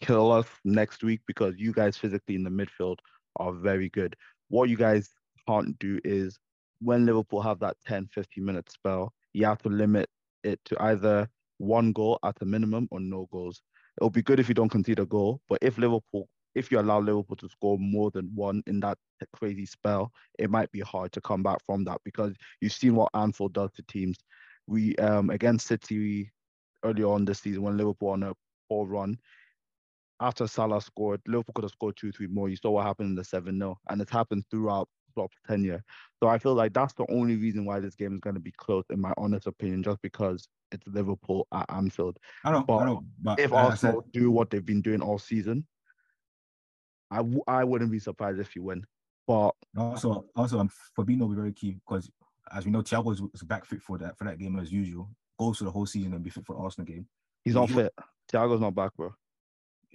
[0.00, 2.96] kill us next week because you guys physically in the midfield
[3.36, 4.16] are very good.
[4.48, 5.10] What you guys
[5.46, 6.38] can't do is
[6.80, 10.08] when Liverpool have that 10, 15 minute spell, you have to limit
[10.42, 13.62] it to either one goal at a minimum or no goals.
[13.98, 17.00] It'll be good if you don't concede a goal, but if Liverpool, if you allow
[17.00, 18.98] Liverpool to score more than one in that
[19.32, 23.10] crazy spell, it might be hard to come back from that because you've seen what
[23.14, 24.18] Anfield does to teams.
[24.66, 26.32] We um against City
[26.84, 28.32] earlier on this season when Liverpool on a
[28.68, 29.18] poor run,
[30.20, 32.48] after Salah scored, Liverpool could have scored two, three more.
[32.48, 35.82] You saw what happened in the 7 0, and it's happened throughout Klopp's tenure.
[36.22, 38.52] So I feel like that's the only reason why this game is going to be
[38.52, 42.18] close, in my honest opinion, just because it's Liverpool at Anfield.
[42.44, 43.04] I know, but I know.
[43.22, 45.66] But If like I said, Arsenal do what they've been doing all season,
[47.10, 48.84] I w- I wouldn't be surprised if you win.
[49.26, 52.10] But Also, also, um, Fabinho will be very key because,
[52.52, 55.10] as we know, Thiago is, is back fit for that for that game as usual.
[55.38, 57.06] Goes for the whole season and be fit for the Arsenal game.
[57.44, 57.92] he's not fit.
[58.32, 59.14] Thiago's not back, bro.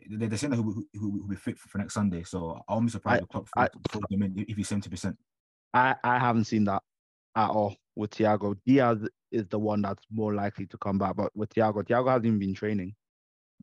[0.09, 2.23] They- They're saying that he'll, be- he'll, be fit for, next Sunday.
[2.23, 5.17] So I'll be surprised I- if I- throws him in if he's seventy percent.
[5.73, 6.81] I, I haven't seen that
[7.35, 8.57] at all with Thiago.
[8.65, 12.25] Diaz is the one that's more likely to come back, but with Thiago, Thiago hasn't
[12.25, 12.95] even been training.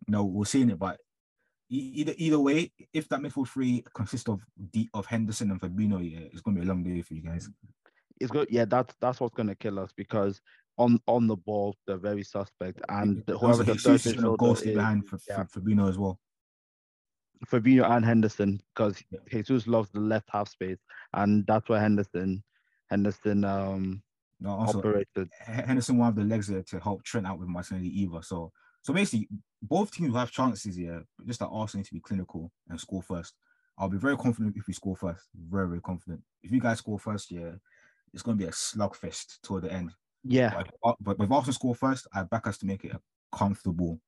[0.06, 1.00] No, we're seeing it, but
[1.68, 6.26] either either way, if that midfield three consists of D, of Henderson and Fabinho, yeah,
[6.30, 7.48] it's gonna be a long day for you guys.
[8.20, 8.48] It's good.
[8.50, 10.40] Yeah, that's that's what's gonna kill us because
[10.78, 15.18] on on the ball they're very suspect, and whoever the third midfielder is, behind for,
[15.28, 15.44] yeah.
[15.44, 16.20] for Fabinho as well.
[17.44, 19.02] Fabinho and Henderson, because.
[19.28, 20.78] Jesus loves the left half space,
[21.14, 22.42] and that's where Henderson
[22.88, 24.02] Henderson um
[24.40, 25.28] No, also operated.
[25.40, 28.22] Henderson won't have the legs there to help Trent out with Martinelli either.
[28.22, 29.28] So so basically,
[29.62, 31.04] both teams will have chances here.
[31.18, 33.34] but Just that Arsenal need to be clinical and score first.
[33.78, 35.24] I'll be very confident if we score first.
[35.34, 36.22] Very very confident.
[36.42, 37.52] If you guys score first, yeah,
[38.14, 39.90] it's gonna be a slugfest toward the end.
[40.24, 43.00] Yeah, But, but if Arsenal score first, I back us to make it a
[43.36, 44.00] comfortable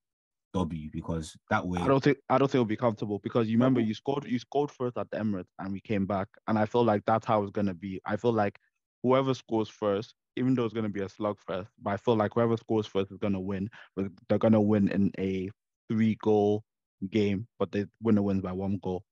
[0.58, 1.80] W because that way.
[1.80, 4.38] I don't think I don't think it'll be comfortable because you remember you scored you
[4.38, 7.42] scored first at the Emirates and we came back and I feel like that's how
[7.42, 8.00] it's gonna be.
[8.04, 8.58] I feel like
[9.02, 12.56] whoever scores first, even though it's gonna be a slugfest, but I feel like whoever
[12.56, 13.68] scores first is gonna win.
[13.96, 15.50] But they're gonna win in a
[15.88, 16.64] three goal
[17.10, 19.04] game, but the winner wins by one goal.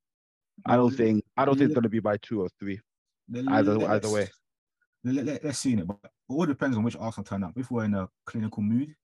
[0.65, 2.81] I don't think I don't think it's gonna be by two or three.
[3.49, 4.29] either- either way.
[5.05, 7.53] Let, let's see it, but it all depends on which Arsenal turn up.
[7.57, 8.95] If we're in a clinical mood,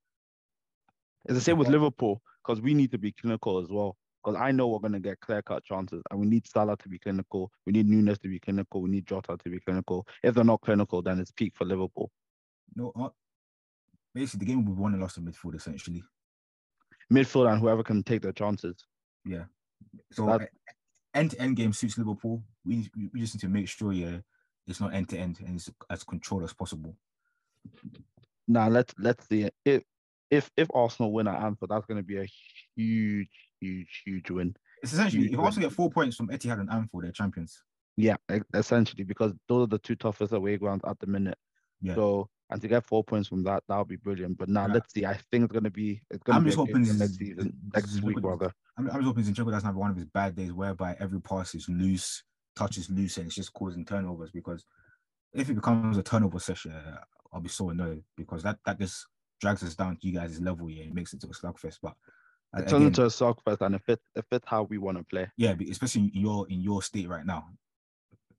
[1.24, 3.96] It's the same with Liverpool because we need to be clinical as well.
[4.22, 6.98] Because I know we're gonna get clear cut chances, and we need Salah to be
[6.98, 7.50] clinical.
[7.66, 8.82] We need Nunez to be clinical.
[8.82, 10.06] We need Jota to be clinical.
[10.22, 12.10] If they're not clinical, then it's peak for Liverpool.
[12.76, 13.08] no, uh,
[14.14, 16.02] basically the game will be won and lost in midfield essentially.
[17.12, 18.76] Midfield and whoever can take their chances.
[19.24, 19.44] Yeah.
[20.12, 20.38] So
[21.14, 22.42] end to end game suits Liverpool.
[22.64, 24.18] We we we just need to make sure yeah,
[24.66, 26.96] it's not end to end and it's as controlled as possible.
[28.48, 29.84] Now let's let's see it.
[30.32, 32.26] If if Arsenal win at Anfield, that's gonna be a
[32.74, 33.28] huge,
[33.60, 34.56] huge, huge win.
[34.82, 35.44] It's essentially Huge if win.
[35.46, 37.62] Arsenal get four points from Etihad and Anfield, they're champions.
[37.98, 38.16] Yeah,
[38.54, 41.36] essentially because those are the two toughest away grounds at the minute.
[41.82, 41.96] Yeah.
[41.96, 44.38] So and to get four points from that, that would be brilliant.
[44.38, 44.72] But now Yeah.
[44.74, 45.04] let's see.
[45.04, 48.16] I think it's gonna be it's gonna I'm be just hoping next season, next week
[48.22, 48.50] rather.
[48.78, 51.54] I'm, I'm just hoping Zinchenko doesn't have one of his bad days whereby every pass
[51.54, 52.24] is loose,
[52.56, 54.30] touches loose, and it's just causing turnovers.
[54.30, 54.64] Because
[55.34, 56.72] if it becomes a turnover session,
[57.32, 59.06] I'll be so annoyed because that that just
[59.42, 60.70] drags us down to you guys' level.
[60.70, 61.78] Yeah, it makes it to a slugfest.
[61.82, 61.94] But
[62.56, 64.96] uh, It turns into a slugfest, fest, and if it if it's how we want
[64.98, 67.48] to play, yeah, especially in your in your state right now.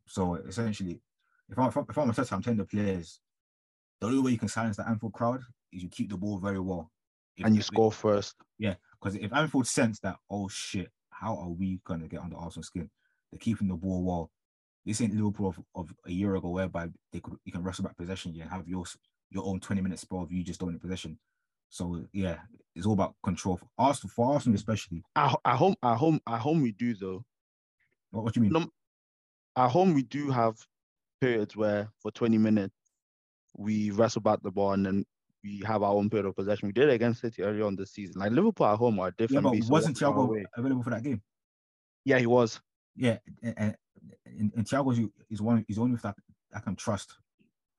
[0.08, 1.02] So essentially,
[1.50, 3.20] if I'm if I'm, if I'm Arteta, I'm telling the players
[4.02, 6.60] the only way you can silence the Anfield crowd is you keep the ball very
[6.60, 6.90] well.
[7.38, 8.36] If- and you if- score first.
[8.58, 8.76] yeah.
[9.00, 12.90] because if Anfield sense that, oh shit, how are we gonna get under Arsenal skin?
[13.32, 14.32] They're keeping the ball well.
[14.86, 17.98] This ain't Liverpool of, of a year ago, whereby they could you can wrestle back
[17.98, 18.86] possession yeah, and have your
[19.30, 21.18] your own 20 minute spell of you just doing possession.
[21.70, 22.38] So yeah,
[22.76, 25.04] it's all about control for Arsenal, for Arsenal especially.
[25.16, 27.26] At, at home, at home, at home, we do though.
[28.12, 28.70] What, what do you mean?
[29.56, 30.56] At home, we do have
[31.22, 32.76] periods where for 20 minutes
[33.56, 35.06] we wrestle back the ball and then
[35.44, 36.68] we have our own period of possession.
[36.68, 38.20] We did it against City earlier on the season.
[38.20, 39.44] Like Liverpool at home are yeah, different.
[39.44, 41.22] but wasn't Thiago available for that game?
[42.06, 42.60] Yeah, he was.
[42.96, 43.76] Yeah, and,
[44.26, 46.16] and, and, Thiago is, one is only with that
[46.56, 47.14] I can trust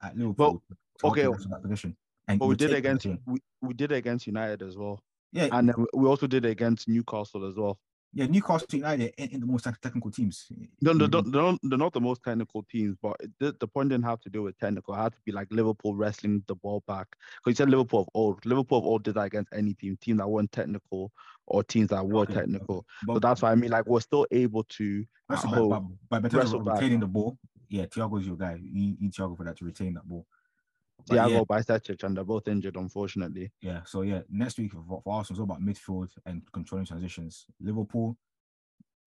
[0.02, 0.46] at Liverpool.
[0.46, 0.62] help
[1.02, 1.96] okay, you that position.
[2.28, 5.02] And But we did it against we, we did against United as well,
[5.32, 7.78] yeah, and then we also did it against Newcastle as well.
[8.14, 8.26] yeah.
[8.26, 10.46] Newcastle United ain't the most technical teams.
[10.80, 11.20] No, no, no,
[11.62, 14.42] they're not, the most technical teams, but it, the, the point didn't have to do
[14.44, 14.94] with technical.
[14.94, 17.08] It had to be like Liverpool wrestling the ball back.
[17.10, 18.46] Because you said Liverpool of old.
[18.46, 21.12] Liverpool of old did that against any team, team that weren't technical
[21.46, 22.86] or teams that were Okay, technical.
[23.06, 25.98] But So that's why I mean, like, we're still able to wrestle home.
[26.08, 26.76] but in terms wrestle back.
[26.76, 27.36] retaining the ball,
[27.68, 28.60] yeah, Thiago's your guy.
[28.62, 30.26] You you need Thiago for that to retain that ball.
[31.06, 33.52] But Thiago yeah, Bajcetic, and they're both injured, unfortunately.
[33.60, 33.82] yeah.
[33.84, 37.46] So yeah, next week for, for Arsenal, it's all about midfield and controlling transitions.
[37.60, 38.16] Liverpool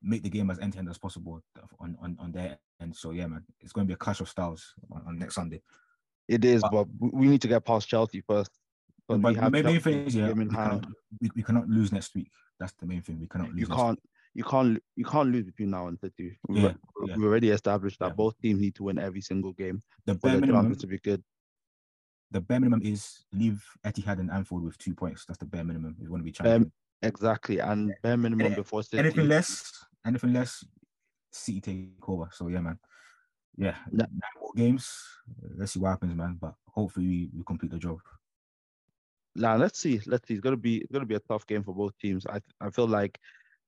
[0.04, 1.42] make the game as end to end as possible
[1.80, 2.96] on, on on their end.
[2.96, 5.62] So yeah, man, it's going to be a clash of styles on, on next Sunday.
[6.28, 8.52] It is, But- but we need to get past Chelsea first.
[9.08, 10.86] But we the main, thing is, yeah, we cannot,
[11.22, 12.30] we, we cannot lose next week.
[12.60, 13.20] That's the main thing.
[13.22, 13.62] We cannot lose.
[13.62, 14.00] You can't,
[14.34, 16.38] you can't, you can't lose between now and City.
[16.50, 16.74] We've, Yeah,
[17.06, 17.16] yeah.
[17.16, 18.14] we've already established that Yeah.
[18.16, 21.00] both teams need to win every single game The for their minimum, chances to be
[21.00, 21.24] good.
[22.32, 25.26] The bare minimum is leave Etihad and Anfield with two points.
[25.26, 25.96] That's the bare minimum.
[26.00, 26.72] you want to be champion.
[27.02, 29.00] Exactly, and bare minimum Any- before City.
[29.00, 30.63] anything less, anything less,
[31.32, 32.28] City take over.
[32.32, 32.80] So yeah, man.
[33.58, 34.06] Yeah, Yeah.
[34.12, 34.92] nine more games.
[35.58, 36.38] Let's see what happens, man.
[36.40, 38.00] But hopefully we, we complete the job.
[39.36, 40.34] Now let's see, let's see.
[40.34, 42.26] It's gonna be, it's gonna be a tough game for both teams.
[42.28, 43.18] I, I feel like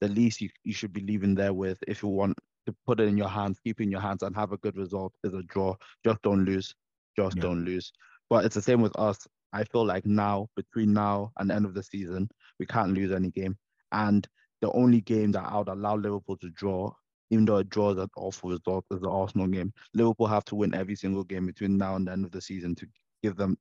[0.02, 3.08] the least you, you should be leaving there with, if you want to put it
[3.08, 5.44] in your hands, keep it in your hands, and have a good result, is a
[5.44, 5.76] draw.
[6.04, 6.74] Just don't lose.
[7.16, 7.42] Just Yeah.
[7.44, 7.92] don't lose.
[8.30, 9.28] But it's the same with us.
[9.52, 13.12] I feel like now, between now and the end of the season, we can't lose
[13.12, 13.58] any game.
[13.92, 14.28] And
[14.62, 16.92] the only game that I would allow Liverpool to draw,
[17.32, 19.74] even though a draw is an awful result, is the Arsenal game.
[19.94, 22.76] Liverpool have to win every single game between now and the end of the season
[22.76, 22.88] to
[23.24, 23.58] give them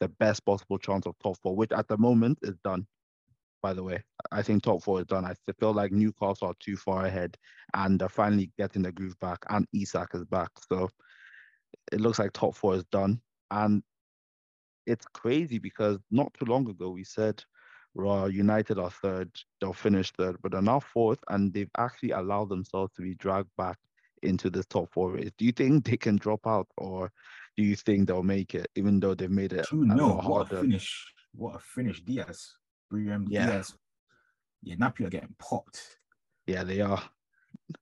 [0.00, 2.86] the best possible chance of top four, which at the moment is done.
[3.62, 5.24] By the way, I think top four is done.
[5.24, 7.36] I feel like Newcastle are too far ahead,
[7.74, 10.50] and they're finally getting the groove back, and Isak is back.
[10.70, 10.88] So
[11.90, 13.82] it looks like top four is done, and
[14.88, 17.36] it's crazy because not too long ago we said,
[17.94, 22.48] "Raw United are third, they'll finish third, but they're now fourth, and they've actually allowed
[22.48, 23.78] themselves to be dragged back
[24.22, 25.30] into the top four race.
[25.38, 27.10] Do you think they can drop out, or
[27.56, 30.60] do you think they'll make it, even though they've made it a no, what a
[30.60, 30.90] finish!
[31.34, 32.54] What a finish, Diaz,
[32.90, 33.46] Brahim Yeah.
[33.46, 33.76] Diaz.
[34.62, 35.98] Yeah, Napoli are getting popped.
[36.46, 37.02] Yeah, they are.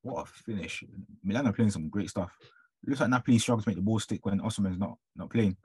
[0.02, 0.84] What a finish!
[1.22, 2.36] Milan are playing some great stuff.
[2.82, 5.56] It looks like Napoli struggles to make the ball stick when Osimhen's not not playing.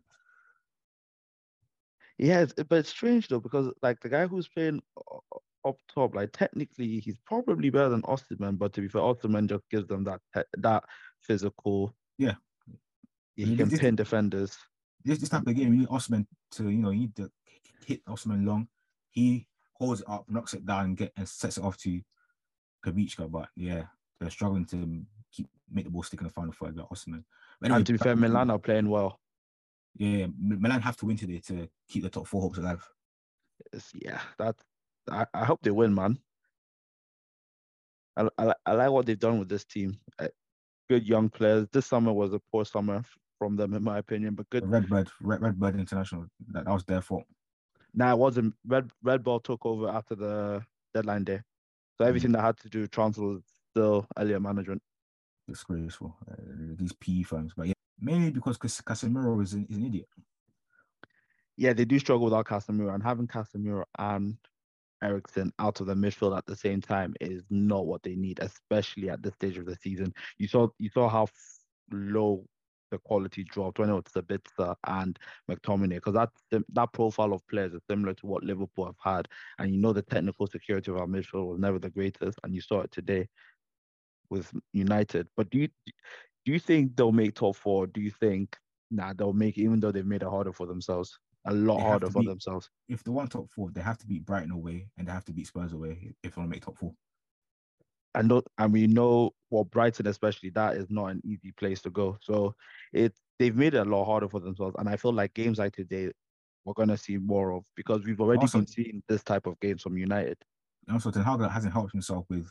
[2.22, 4.80] Yeah, it's, but it's strange though because like the guy who's playing
[5.66, 9.68] up top, like technically he's probably better than Osimhen, but to be fair, Osimhen just
[9.72, 10.22] gives them that
[10.58, 10.84] that
[11.22, 11.96] physical.
[12.20, 12.36] Yeah.
[13.36, 14.56] he mean, can this- pin defenders.
[15.04, 17.32] This this type of game, you need Osimhen to you know you need to
[17.88, 18.68] hit Osimhen long.
[19.10, 22.02] He holds it up, knocks it down, and get and sets it off to
[22.86, 23.32] Kavichka.
[23.32, 23.86] But yeah,
[24.20, 26.78] they're struggling to keep make the ball stick in the final third.
[26.78, 27.24] Like Osimhen.
[27.60, 29.21] But anyway, and to be fair, Milan are playing well.
[29.98, 32.88] Yeah, Milan have to win today to keep the top four hopes alive.
[33.94, 34.56] Yeah, that
[35.10, 36.18] I, I hope they win, man.
[38.18, 39.98] I, I, I like what they've done with this team.
[40.20, 40.28] Uh,
[40.90, 41.68] good young players.
[41.72, 43.04] This summer was a poor summer
[43.40, 44.70] from them, in my opinion, but good.
[44.70, 47.24] Redbird, Red, Redbird International, that, that was their fault.
[47.94, 51.42] Now it wasn't Red Red Ball took over after the deadline day,
[51.98, 54.82] so everything that had to do with transfer was still Elliott management.
[55.48, 56.16] Disgraceful.
[56.30, 56.36] Uh,
[56.78, 60.08] these PE firms, but yeah, mainly because Cas- Casemiro is an, is an idiot.
[61.58, 64.38] Yeah, they do struggle without Casemiro, and having Casemiro and
[65.04, 69.10] Eriksen out of the midfield at the same time is not what they need, especially
[69.10, 70.14] at this stage of the season.
[70.38, 71.28] You saw you saw how
[71.92, 72.46] low
[72.92, 75.18] the quality dropped when it was Sabitzer and
[75.50, 76.30] McTominay, because that
[76.74, 79.28] that profile of players is similar to what Liverpool have had,
[79.60, 82.62] and you know the technical security of our midfield was never the greatest, and you
[82.62, 83.28] saw it today
[84.30, 85.28] with United.
[85.36, 85.70] But do you
[86.46, 87.88] do you think they'll make top four?
[87.88, 88.58] Do you think
[88.90, 92.10] nah they'll make it, even though they've made it harder for themselves, a lot harder
[92.10, 92.70] for beat- themselves?
[92.90, 95.34] If they want top four, they have to beat Brighton away and they have to
[95.34, 96.94] beat Spurs away if they want to make top four.
[98.16, 101.90] and know, and we know well Brighton especially that is not an easy place to
[101.90, 102.18] go.
[102.22, 102.56] So
[102.94, 105.74] it they've made it a lot harder for themselves, and I feel like games like
[105.76, 106.12] today
[106.66, 109.82] we're gonna see more of because we've already Also- been seeing this type of games
[109.82, 110.38] from United.
[110.88, 112.50] And also, Ten Hag hasn't helped himself with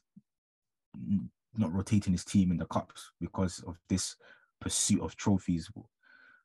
[0.96, 4.16] n- not rotating his team in the cups because of this
[4.60, 5.70] pursuit of trophies.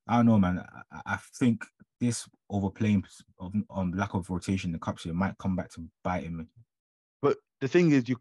[0.08, 0.64] I don't know, man.
[0.92, 1.66] I, I- think
[2.02, 3.06] this overplaying
[3.40, 6.48] of on lack of rotation in the cups here might come back to bite him.
[7.22, 8.18] But the thing is, you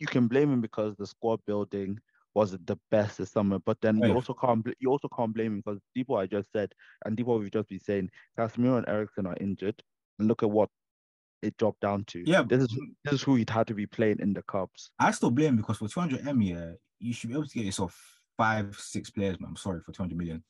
[0.00, 1.98] you can blame him because the squad building
[2.34, 3.58] wasn't the best this summer.
[3.58, 6.72] But then you also can't you also can't blame him because people I just said
[7.04, 9.80] and people we've just been saying Casemiro and Eriksen are injured,
[10.18, 10.68] and look at what
[11.42, 12.22] it dropped down to.
[12.26, 14.90] Yeah, this is this is who he'd had to be playing in the cups.
[14.98, 18.20] I still blame because for 200 M, yeah, you should be able to get yourself
[18.36, 19.50] five, six players, man.
[19.50, 20.42] I'm sorry for 200 million.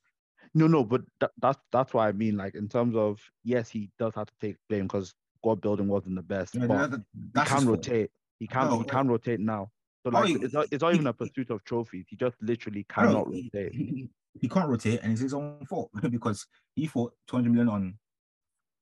[0.54, 2.36] No, no, but that, that's that's what I mean.
[2.36, 6.16] Like in terms of yes, he does have to take blame because squad building wasn't
[6.16, 8.10] the best, Yeah, but that- he can rotate.
[8.40, 9.70] He can No, he can rotate now.
[10.04, 12.06] So Oh, like he- it's not it's not even a pursuit of trophies.
[12.08, 13.74] He just literally cannot he, rotate.
[13.74, 14.08] he-
[14.40, 16.46] he can't rotate, and it's his own fault because
[16.76, 17.98] he fought 200 million on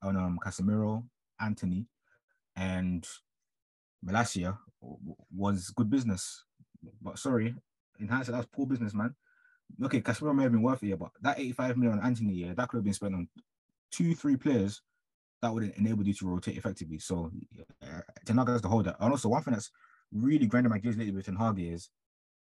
[0.03, 1.03] on um Casemiro,
[1.41, 1.87] Antony,
[2.57, 3.07] and
[4.05, 6.45] Malacia w- was good business.
[7.03, 7.55] But sorry,
[7.99, 9.15] in hindsight, that's poor business, man.
[9.83, 12.55] Okay, Casemiro may have been worth it, yeah, but that 85 million on Antony, yeah,
[12.55, 13.29] that could have been spent on
[13.91, 14.81] two, three players
[15.43, 16.99] that would have enabled you to rotate effectively.
[16.99, 17.31] So
[17.83, 18.97] uh, Ten Hag has to hold that.
[19.01, 19.71] And also, one thing that's
[20.13, 21.91] really grinding my gears lately with Ten Hag is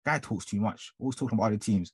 [0.05, 0.93] guy talks too much.
[0.99, 1.93] Always talking about other teams.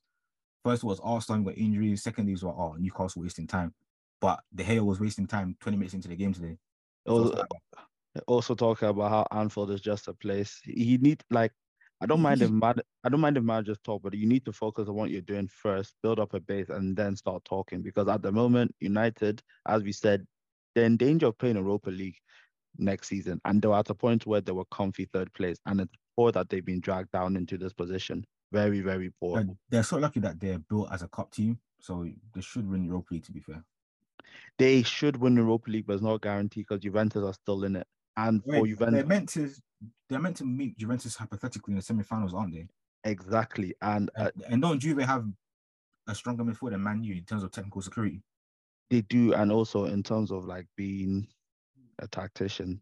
[0.63, 2.03] First was Arsenal got injuries.
[2.03, 3.73] Secondly was oh Newcastle wasting time.
[4.21, 6.57] But De Gea was wasting time 20 minutes into the game today.
[7.05, 7.43] It was, So,
[8.27, 10.59] also talking about how Anfield is just a place.
[10.63, 11.51] He need like
[12.01, 14.53] I don't mind if man I don't mind if managers talk, but you need to
[14.53, 17.81] focus on what you're doing first, build up a base, and then start talking.
[17.81, 20.25] Because at the moment, United, as we said,
[20.75, 22.17] they're in danger of playing Europa League
[22.77, 25.81] next season, and they were at a point where they were comfy third place, and
[25.81, 28.25] it's poor that they've been dragged down into this position.
[28.51, 29.43] Very, very poor.
[29.43, 31.59] they're, they're so lucky that they're built as a cup team.
[31.81, 33.63] So they should win Europa League to be fair.
[34.57, 37.87] They should win Europa League, but it's not guaranteed because Juventus are still in it.
[38.27, 39.49] And for Wait, they're meant to
[40.09, 42.67] they're meant to meet Juventus hypothetically in the semi-finals, aren't they?
[43.05, 43.73] exactly.
[43.81, 45.25] And uh, And, and don't Juve have
[46.07, 48.21] a stronger midfield than Man U in terms of technical security?
[48.89, 51.27] they do, and also in terms of like being
[51.99, 52.81] a tactician.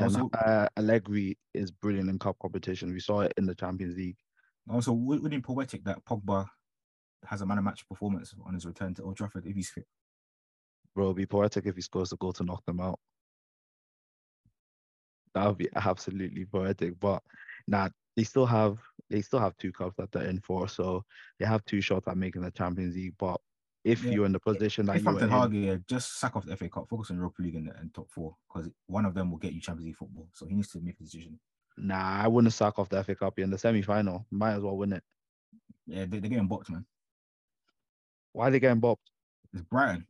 [0.00, 2.92] Also- uh, Allegri is brilliant in cup competition.
[2.92, 4.16] We saw it in the Champions League.
[4.68, 6.46] Also, wouldn't it be poetic that Pogba
[7.26, 9.86] has a man of match performance on his return to Old Trafford if he's fit?
[10.94, 12.98] Bro, it'd be poetic if he scores a goal to knock them out.
[15.34, 16.98] That would be absolutely poetic.
[17.00, 17.22] But
[17.66, 18.78] nah, they still have
[19.10, 21.04] they still have two cups that they're in for, so
[21.38, 23.14] they have two shots at making the Champions League.
[23.18, 23.40] But
[23.84, 24.12] if Yeah.
[24.12, 26.36] you're in the position that If you I'm were Ten in, Hag, yeah, just sack
[26.36, 29.14] off the FA Cup, focus on Europa League and, and top four because one of
[29.14, 30.28] them will get you Champions League football.
[30.32, 31.38] So he needs to make a decision.
[31.76, 34.24] nah, I wouldn't sack off the FA Cup in the semi final.
[34.30, 35.02] Might as well win it.
[35.86, 36.86] Yeah, they, they're getting bopped, man.
[38.32, 38.96] Why are they getting bopped?
[39.52, 40.06] It's Brighton.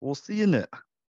[0.00, 0.68] We'll see in it.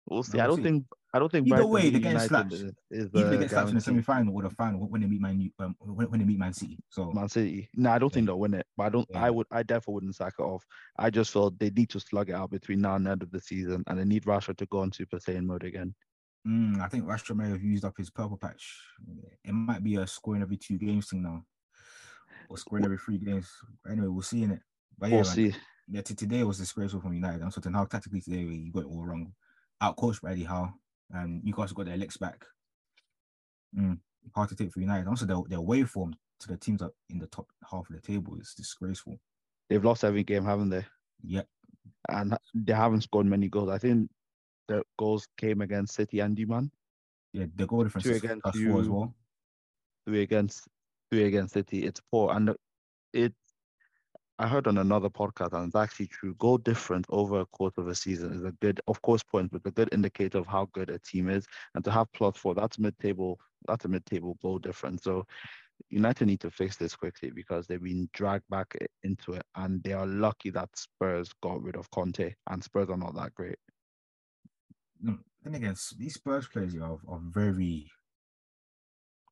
[0.09, 0.37] We'll see.
[0.37, 0.69] No, I we'll don't see.
[0.69, 2.53] think I don't think Either Brighton way, they're getting slapped.
[2.53, 5.07] is, is Either they the get slapped in the semi-final or the final when they
[5.07, 6.77] meet Man um, when, when they meet Man City.
[6.89, 7.69] So Man City.
[7.75, 8.27] No, I don't think Yeah.
[8.27, 8.65] they'll win it.
[8.77, 9.07] But I don't.
[9.09, 9.25] Yeah.
[9.25, 9.47] I would.
[9.51, 10.65] I definitely wouldn't sack it off.
[10.97, 13.31] I just feel they need to slug it out between now and the end of
[13.31, 15.93] the season, and they need Rashford to go on Super Saiyan mode again.
[16.47, 18.73] mm, I think Rashford may have used up his purple patch.
[19.43, 21.43] It might be a scoring every two games thing now,
[22.49, 23.51] or scoring every three games.
[23.89, 24.61] Anyway, we'll see in it.
[24.97, 25.53] But yeah, we'll man, see.
[25.89, 27.41] yeah, t- today was disgraceful from United.
[27.41, 29.33] I'm certain how tactically today you got it all wrong.
[29.83, 30.71] Outcoached by Eddie Howe,
[31.13, 32.43] and you Newcastle got their licks back.
[33.77, 33.99] Mm,
[34.35, 35.07] hard to take for United.
[35.07, 38.01] Also, their, their way form to the teams up in the top half of the
[38.01, 39.19] table is disgraceful.
[39.69, 40.85] They've lost every game, haven't they?
[41.23, 41.47] Yep.
[42.09, 43.69] And they haven't scored many goals.
[43.69, 44.09] I think
[44.67, 46.71] the goals came against City and Man.
[47.33, 49.15] Yeah, the goal difference Two is against plus four as well.
[50.05, 50.67] Three against
[51.09, 51.85] three against City.
[51.85, 52.53] It's poor, and
[53.13, 53.33] it.
[54.41, 56.33] I heard on another podcast, and it's actually true.
[56.39, 59.61] Goal difference over a course of a season is a good, of course, points, but
[59.69, 61.45] a good indicator of how good a team is.
[61.75, 63.39] And to have plus four, that's mid-table.
[63.67, 65.03] That's a mid-table goal difference.
[65.03, 65.27] So
[65.91, 69.93] United need to fix this quickly because they've been dragged back into it, and they
[69.93, 73.57] are lucky that Spurs got rid of Conte, and Spurs are not that great.
[74.99, 75.19] Then
[75.53, 77.85] again, these Spurs players are, are very,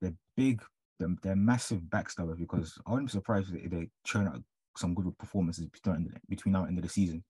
[0.02, 0.62] they're big,
[1.00, 4.44] they're, they're massive backstabbers because I wouldn't be surprised if they churn out
[4.80, 7.24] some good performances between between now and the end of the season,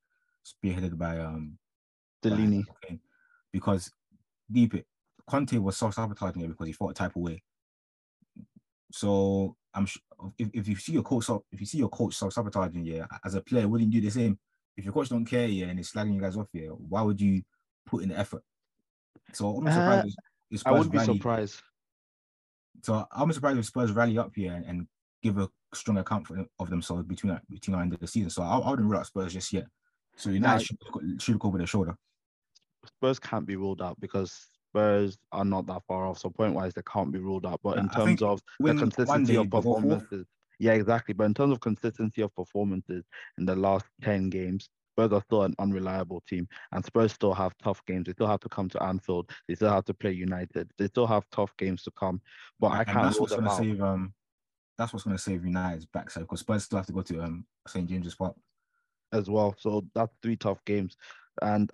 [0.45, 1.57] spearheaded by um.
[2.21, 2.99] Kane.
[3.51, 3.91] because
[4.51, 4.85] deep it,
[5.25, 7.41] Conte was self sabotaging it because he fought a type of way.
[8.91, 10.01] So I'm sure
[10.37, 13.05] if, if you see your coach self- if you see your coach self sabotaging, yeah,
[13.23, 14.37] as a player, wouldn't you do the same?
[14.75, 17.19] If your coach don't care, yeah, and he's slagging you guys off, yeah, why would
[17.21, 17.41] you
[17.85, 18.43] put in the effort?
[19.33, 20.07] So I'm Uh, surprised.
[20.07, 20.15] if-
[20.51, 21.61] if I wouldn't be rally- surprised.
[22.81, 24.87] So I'm surprised if Spurs rally up here and, and
[25.21, 27.99] give a strong account for, of themselves between that between now and the end of
[28.01, 28.29] the season.
[28.29, 29.65] So I, I wouldn't rule out Spurs just yet.
[30.15, 30.57] So United Nah.
[30.59, 31.95] should, look- should look over their shoulder.
[32.85, 36.19] Spurs can't be ruled out because Spurs are not that far off.
[36.19, 37.59] So point wise, they can't be ruled out.
[37.63, 39.83] But Yeah, in terms of the consistency of but go fourth.
[39.83, 40.25] performances,
[40.59, 41.13] yeah, exactly.
[41.13, 43.05] But in terms of consistency of performances
[43.37, 47.53] in the last ten games, Spurs are still an unreliable team, and Spurs still have
[47.61, 48.05] tough games.
[48.05, 49.31] They still have to come to Anfield.
[49.47, 50.69] They still have to play United.
[50.77, 52.21] They still have tough games to come.
[52.59, 54.13] But I can't rule them out save um
[54.79, 57.87] that's what's gonna save United's backside because Spurs still have to go to um St
[57.87, 58.35] James's Park.
[59.11, 59.53] as well.
[59.59, 60.95] So that's three tough games,
[61.41, 61.69] and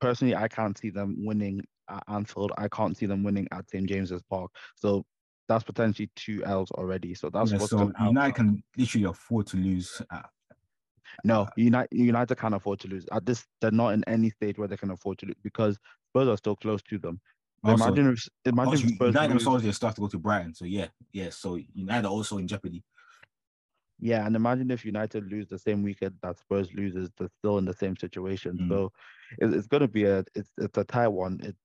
[0.00, 2.52] personally, I can't see them winning at Anfield.
[2.58, 4.50] I can't see them winning at St James's Park.
[4.76, 5.04] So
[5.48, 7.14] that's potentially two L's already.
[7.14, 10.02] So that's Yeah, what's so going to United can literally afford to lose.
[10.10, 10.28] At,
[11.24, 13.06] No, United United can't afford to lose.
[13.12, 15.78] At this, they're not in any stage where they can afford to lose because
[16.10, 17.20] Spurs are still close to them.
[17.64, 20.54] Also, imagine if imagine also, if Spurs United themselves to go to Brighton.
[20.54, 21.30] So yeah, yeah.
[21.30, 22.82] So United are also in jeopardy.
[24.00, 27.64] yeah, and imagine if United lose the same weekend that Spurs loses, they're still in
[27.64, 28.58] the same situation.
[28.62, 28.68] Mm.
[28.68, 28.92] So
[29.38, 31.40] it, it's going to be a it's it's a tie one.
[31.42, 31.56] It,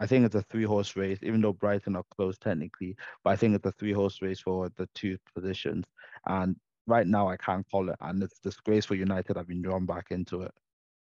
[0.00, 3.36] I think it's a three horse race, even though Brighton are close technically, but I
[3.36, 5.84] think it's a three horse race for the two positions.
[6.26, 8.96] And right now, I can't call it, and it's disgraceful.
[8.96, 10.52] United have been drawn back into it.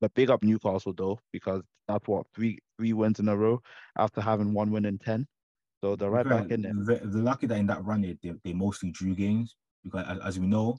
[0.01, 3.61] But big up Newcastle though, because that's what three three wins in a row
[3.98, 5.26] after having one win in ten.
[5.82, 6.72] So they're right Fair, back in it.
[6.86, 10.18] They're, they're lucky that in that run they, they, they mostly drew games because as,
[10.20, 10.78] as we know,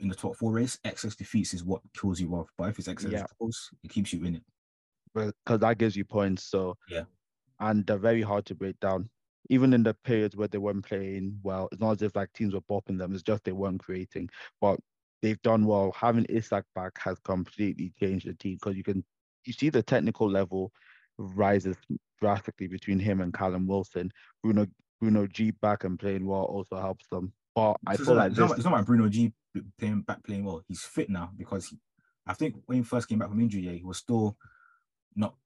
[0.00, 2.48] in the top four race, excess defeats is what kills you off.
[2.58, 3.24] But if it's excess Yeah.
[3.38, 4.42] draws, it keeps you in it.
[5.14, 6.42] because that gives you points.
[6.44, 7.04] So Yeah.
[7.60, 9.08] and they're very hard to break down.
[9.50, 12.54] Even in the periods where they weren't playing well, it's not as if like teams
[12.54, 13.12] were bopping them.
[13.12, 14.30] It's just they weren't creating.
[14.60, 14.80] But
[15.24, 15.90] they've done well.
[15.92, 19.02] Having Isak back has completely changed the team because you can
[19.46, 20.70] you see the technical level
[21.16, 21.76] rises
[22.20, 24.10] drastically between him and Callum Wilson.
[24.42, 24.66] Bruno
[25.00, 27.32] Bruno G back and playing well also helps them.
[27.54, 29.32] But I So feel like it's, not, this, it's not like Bruno G
[29.78, 30.62] playing back playing well.
[30.68, 31.78] He's fit now because he,
[32.26, 34.36] I think when he first came back from injury, yeah, he was still
[35.16, 35.36] not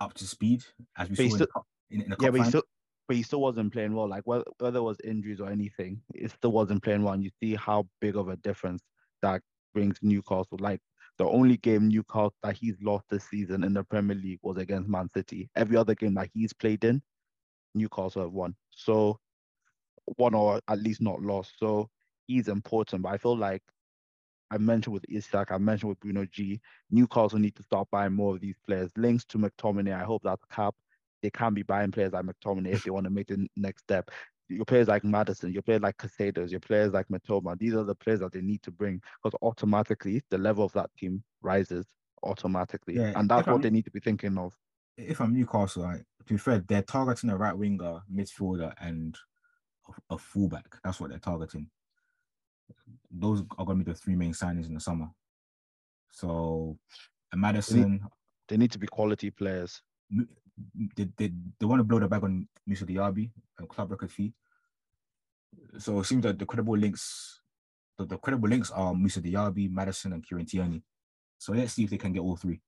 [0.00, 0.64] up to speed
[0.96, 2.62] as we But saw in, the still- in, in the yeah, cup but he still
[3.06, 4.08] but he still wasn't playing well.
[4.08, 7.14] Like whether, whether it was injuries or anything, it still wasn't playing well.
[7.14, 8.82] And you see how big of a difference
[9.22, 9.42] that
[9.74, 10.58] brings Newcastle.
[10.58, 10.80] Like
[11.18, 14.88] the only game Newcastle that he's lost this season in the Premier League was against
[14.88, 15.50] Man City.
[15.56, 17.02] Every other game that he's played in,
[17.74, 18.54] Newcastle have won.
[18.70, 19.18] So
[20.18, 21.52] won or at least not lost.
[21.58, 21.88] So
[22.26, 23.02] he's important.
[23.02, 23.62] But I feel like
[24.50, 26.60] I mentioned with Isak, I mentioned with Bruno G,
[26.90, 28.90] Newcastle need to start buying more of these players.
[28.96, 30.74] Links to McTominay, I hope that's cap.
[31.22, 34.10] They can be buying players like McTominay if they want to make the next step.
[34.50, 35.10] Your players like mm.
[35.10, 38.40] Maddison, your players like Caicedo, your players like Mitoma, these are the players that they
[38.40, 41.86] need to bring because automatically the level of that team rises
[42.22, 42.96] automatically.
[42.96, 44.54] Yeah, and that's what I'm- they need to be thinking of.
[44.96, 49.16] if I'm Newcastle, like, to be fair, they're targeting a right winger, midfielder, and
[49.88, 50.66] a, a fullback.
[50.84, 51.70] That's what they're targeting.
[53.10, 55.08] Those are going to be the three main signings in the summer.
[56.10, 56.76] So,
[57.34, 58.00] Maddison,
[58.48, 59.80] They need to be quality players.
[60.10, 64.34] they, they, they want to blow the bag on Moussa Diaby and club record fee.
[65.78, 67.40] So it seems that the credible links,
[67.98, 70.82] the, the credible links are Moussa Diaby, Maddison, and Kieran Tierney.
[71.38, 72.60] So let's see if they can get all three.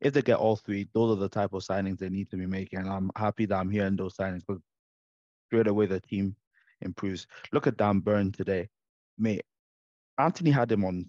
[0.00, 2.46] If they get all three, those are the type of signings they need to be
[2.46, 2.80] making.
[2.80, 4.62] And I'm happy that I'm hearing those signings because
[5.46, 6.36] straight away the team
[6.80, 7.26] improves.
[7.52, 8.68] Look at Dan Burn today.
[9.18, 9.44] Mate,
[10.18, 11.06] Antony had him on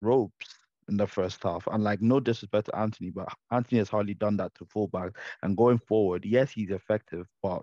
[0.00, 0.54] ropes
[0.88, 1.66] in the first half.
[1.66, 5.12] And like no disrespect to Antony, but Antony has hardly done that to fullback.
[5.42, 7.62] And going forward, yes, he's effective, but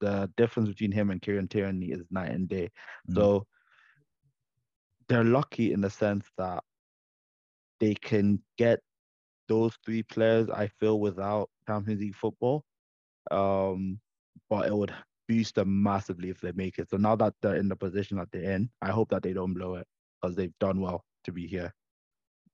[0.00, 2.70] the difference between him and Kieran Tierney is night and day.
[3.10, 3.14] Mm.
[3.14, 3.46] So
[5.08, 6.62] they're lucky in the sense that
[7.80, 8.80] they can get
[9.48, 12.64] those three players, I feel, without Champions League football.
[13.30, 14.00] Um,
[14.50, 14.94] but it would
[15.28, 16.88] boost them massively if they make it.
[16.90, 19.54] So now that they're in the position that they're in, I hope that they don't
[19.54, 19.86] blow it
[20.20, 21.72] because they've done well to be here.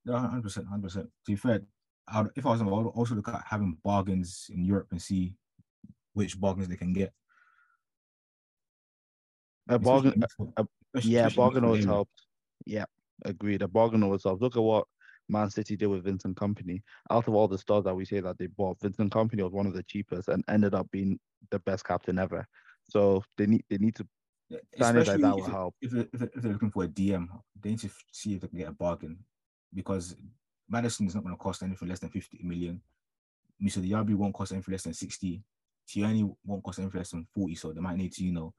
[0.05, 1.07] Yeah, hundred percent, hundred percent.
[1.07, 1.61] To be fair,
[2.09, 5.01] I'd, if I was them, I would also look at having bargains in Europe and
[5.01, 5.37] see
[6.13, 7.13] which bargains they can get.
[9.69, 10.23] A bargain,
[10.57, 12.27] a, a, yeah, bargain always helps.
[12.67, 12.85] Yeah,
[13.25, 13.63] agreed.
[13.63, 14.43] A bargain always helps.
[14.43, 14.87] Look at what
[15.29, 16.83] Man City did with Vincent Kompany.
[17.11, 19.67] Out of all the stars that we say that they bought, Vincent Kompany was one
[19.67, 21.19] of the cheapest and ended up being
[21.51, 22.47] the best captain ever.
[22.91, 24.07] So they need they need to
[24.51, 25.75] yeah, like that will help.
[25.81, 27.29] If, if, if they're looking for a DM,
[27.61, 29.19] they need to see if they can get a bargain
[29.73, 30.17] because
[30.69, 32.81] Maddison is not going to cost anything less than 50 million.
[33.59, 35.43] Moussa Diaby won't cost anything less than 60.
[35.89, 37.55] Tierney won't cost anything less than 40.
[37.55, 38.55] So they might need to, you know,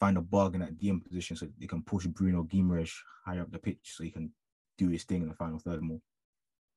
[0.00, 2.92] find a bargain at DM position so they can push Bruno Guimaraes
[3.24, 4.30] higher up the pitch so he can
[4.76, 6.00] do his thing in the final third more.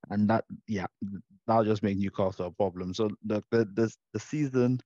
[0.09, 0.87] And that, yeah,
[1.47, 2.93] that'll just make Newcastle a problem.
[2.93, 4.81] So the the the, the season,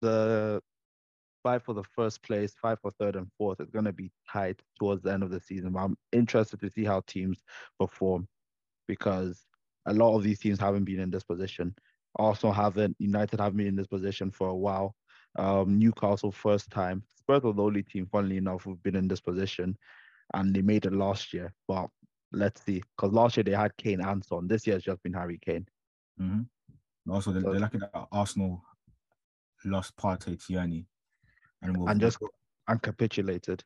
[0.00, 0.62] the
[1.42, 4.60] fight for the first place, fight for third and fourth is going to be tight
[4.78, 5.72] towards the end of the season.
[5.72, 7.42] But I'm interested to see how teams
[7.78, 8.26] perform
[8.88, 9.44] because
[9.86, 11.74] a lot of these teams haven't been in this position.
[12.16, 14.94] Arsenal haven't, United haven't been in this position for a while.
[15.36, 17.02] Um, Newcastle first time.
[17.16, 19.76] Spurs are the only team, funnily enough, who've been in this position,
[20.34, 21.52] and they made it last year.
[21.68, 21.88] But
[22.32, 24.48] let's see, because last year they had Kane and Son.
[24.48, 25.66] This year it's just been Harry Kane.
[26.20, 27.12] Mm-hmm.
[27.12, 28.62] Also, they're, so, they're lucky that Arsenal
[29.64, 30.86] lost Partey Tierney
[31.62, 32.18] and, we'll, and just
[32.68, 33.62] and capitulated.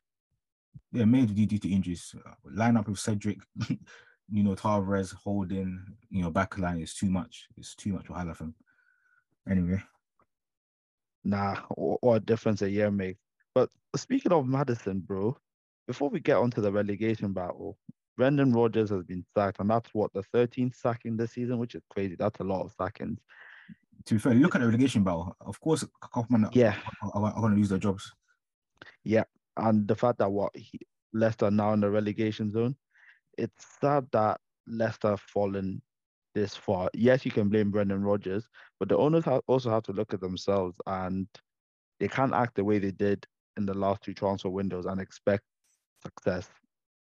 [0.91, 2.15] Yeah, mainly due to injuries.
[2.25, 3.39] Uh, line up with Cedric,
[3.69, 7.47] you know, Tavares holding, you know, back line is too much.
[7.57, 8.53] It's too much for Halafin.
[9.49, 9.81] Anyway.
[11.25, 13.19] Nah, what a difference a year makes.
[13.53, 15.35] But speaking of Maddison, bro,
[15.87, 17.77] before we get onto the relegation battle,
[18.15, 21.83] Brendan Rodgers has been sacked, and that's what the 13th sacking this season, which is
[21.89, 22.15] crazy.
[22.17, 23.19] That's a lot of sackings
[24.05, 25.35] to be fair, look at the relegation battle.
[25.41, 26.75] Of course, Kaufman yeah,
[27.13, 28.13] are, are, going to lose their jobs.
[29.03, 29.23] Yeah,
[29.57, 30.79] and the fact that what he,
[31.13, 32.75] Leicester now in the relegation zone,
[33.37, 35.81] it's sad that Leicester have fallen
[36.35, 36.89] this far.
[36.93, 38.47] Yes, you can blame Brendan Rodgers,
[38.79, 41.27] but the owners have also have to look at themselves and
[41.99, 43.25] they can't act the way they did
[43.57, 45.43] in the last two transfer windows and expect
[46.03, 46.49] success.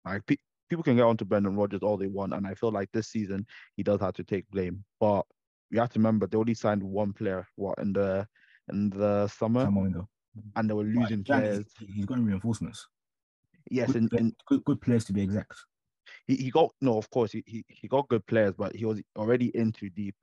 [0.05, 0.37] Like pe-
[0.71, 3.47] people can get onto Brendan Rodgers all they want, and I feel like this season
[3.77, 5.25] he does have to take blame, but
[5.71, 8.27] you have to remember they only signed one player what in the
[8.71, 9.71] in the summer,
[10.57, 11.27] and they were losing right.
[11.27, 11.67] players.
[11.79, 12.87] He's, he's got reinforcements.
[13.71, 15.55] Yes, good, and, good, good players to be exact.
[16.27, 19.01] He, he got no, of course he, he he got good players, but he was
[19.17, 20.15] already into deep,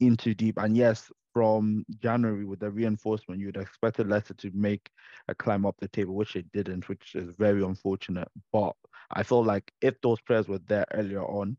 [0.00, 0.58] into deep.
[0.58, 4.90] And yes, from January with the reinforcement, you'd expected Leicester to make
[5.28, 8.28] a climb up the table, which it didn't, which is very unfortunate.
[8.52, 8.74] But
[9.12, 11.56] I feel like if those players were there earlier on,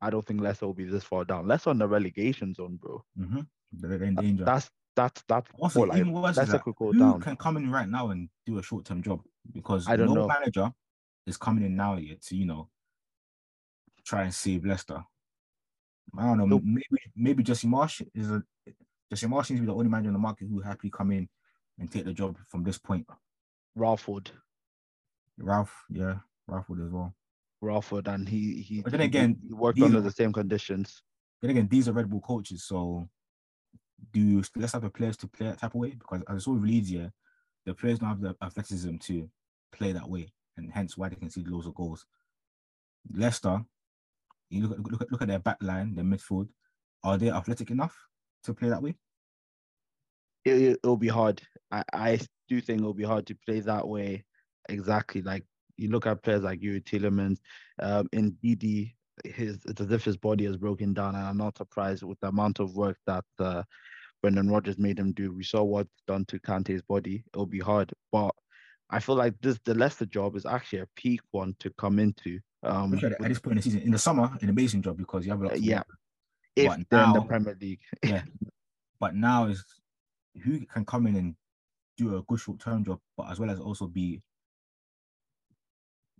[0.00, 1.48] I don't think Leicester will be this far down.
[1.48, 3.04] Leicester on the relegation zone, bro.
[3.18, 3.40] Mm-hmm.
[3.72, 4.44] They're in danger.
[4.44, 7.20] That's that's that's also like, even worse Leicester could go who down.
[7.20, 9.20] can come in right now and do a short term job
[9.52, 10.26] because I don't no know.
[10.26, 10.72] manager
[11.26, 12.68] is coming in now yet to you know
[14.04, 15.02] try and save Leicester.
[16.18, 16.46] I don't know.
[16.46, 16.62] Nope.
[16.64, 18.42] Maybe maybe Jesse Marsch is a
[19.10, 21.28] Jesse Marsch seems to be the only manager in the market who happily come in
[21.78, 23.06] and take the job from this point.
[23.74, 24.30] Ralph Wood.
[25.38, 26.16] Ralph, yeah,
[26.46, 27.14] Ralph Wood as well.
[27.62, 28.80] Ralford, and he he.
[28.80, 31.02] But then again, he worked under are, the same conditions.
[31.42, 33.08] Then again, these are Red Bull coaches, so
[34.12, 36.52] do let's have the players to play that type of way because as I saw
[36.52, 37.12] with Leeds, here,
[37.66, 39.28] the players don't have the athleticism to
[39.72, 40.32] play that way,
[40.64, 42.04] and hence why they can see loads of goals.
[43.12, 43.62] Leicester,
[44.50, 46.48] you look at look at, look at their back line, their midfield.
[47.02, 47.96] Are they athletic enough
[48.44, 48.94] to play that way?
[50.44, 51.40] It, will be hard.
[51.70, 54.24] I, I do think it'll be hard to play that way
[54.68, 55.44] exactly like
[55.76, 57.38] you look at players like Youri Tielemans,
[57.80, 58.94] um, Ndidi,
[59.24, 62.28] his it's as if his body has broken down, and I'm not surprised with the
[62.28, 63.62] amount of work that uh,
[64.22, 65.32] Brendan Rodgers made him do.
[65.32, 67.24] We saw what's done to Kante's body.
[67.32, 68.34] It'll be hard, but
[68.90, 72.40] I feel like this the Leicester job is actually a peak one to come into.
[72.62, 75.32] Um, at, this point in the season, in the summer, an amazing job because you
[75.32, 75.60] have a lot.
[75.60, 75.82] yeah,
[76.56, 77.80] if they're in the Premier League.
[78.04, 78.22] yeah,
[78.98, 79.64] But now is
[80.42, 81.34] who can come in and
[81.96, 84.20] do a good short term job, but as well as also be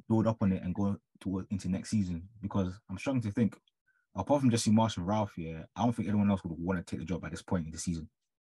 [0.09, 2.29] build up on it and go toward into next season.
[2.41, 3.57] Because I'm struggling to think,
[4.15, 6.91] apart from Jesse Marsch and Ralph here, I don't think anyone else would want to
[6.91, 8.09] take the job at this point in the season.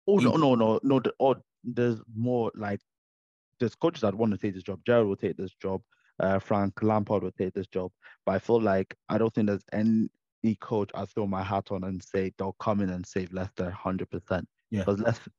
[0.07, 0.99] Oh no, no, no, no.
[0.99, 2.81] The, oh, there's more like
[3.59, 4.79] there's coaches that want to take this job.
[4.85, 5.81] Gerrard will take this job.
[6.19, 7.91] Uh, Frank Lampard will take this job.
[8.25, 10.09] But I feel like I don't think there's any
[10.61, 14.09] coach I throw my hat on and say they'll come in and save Leicester hundred
[14.11, 14.47] percent.
[14.71, 14.81] Yeah.
[14.81, 15.31] Because Leicester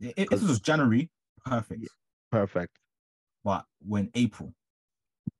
[0.00, 1.10] this was January,
[1.44, 1.88] perfect.
[2.32, 2.78] perfect.
[3.44, 4.54] But when April,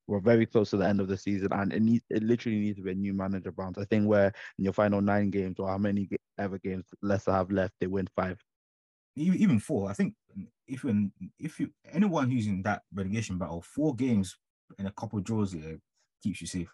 [0.07, 2.77] We're very close to the end of the season, and it needs it literally needs
[2.77, 3.77] to be a new manager bounce.
[3.77, 7.49] I think where in your final nine games or how many ever games Leicester have
[7.51, 8.37] left, they win five.
[9.15, 10.13] Even even four, I think
[10.67, 14.37] if you if you anyone who's in that relegation battle, four games
[14.79, 15.79] and a couple of draws here
[16.23, 16.73] keeps you safe.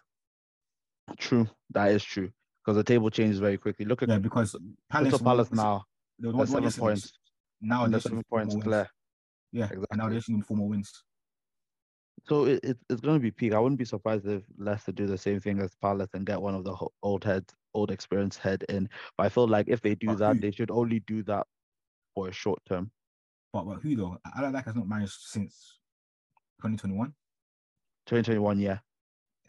[1.18, 2.30] True, that is true.
[2.64, 3.86] Because the table changes very quickly.
[3.86, 4.54] Look at Yeah, because
[4.90, 5.84] Palace, Palace now.
[6.18, 7.12] they were They're one- seven points.
[7.60, 8.88] Now they're seven points clear.
[9.52, 9.86] Yeah, exactly.
[9.90, 10.92] and now they're seeing four more wins.
[12.28, 13.54] So it, it, it's going to be peak.
[13.54, 16.54] I wouldn't be surprised if Leicester do the same thing as Palace and get one
[16.54, 18.88] of the old heads, old experience head in.
[19.16, 21.46] But I feel like if they do But that, who- they should only do that
[22.18, 22.90] for a short term.
[23.52, 24.18] But but who though?
[24.36, 25.78] Allardyce has not managed since
[26.62, 27.14] 2021.
[28.06, 28.78] 2021, yeah,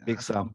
[0.06, 0.52] Big That's Sam.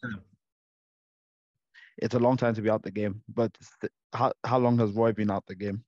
[1.97, 3.21] it's a long time to be out the game.
[3.27, 5.83] But st- how how long has Roy been out the game?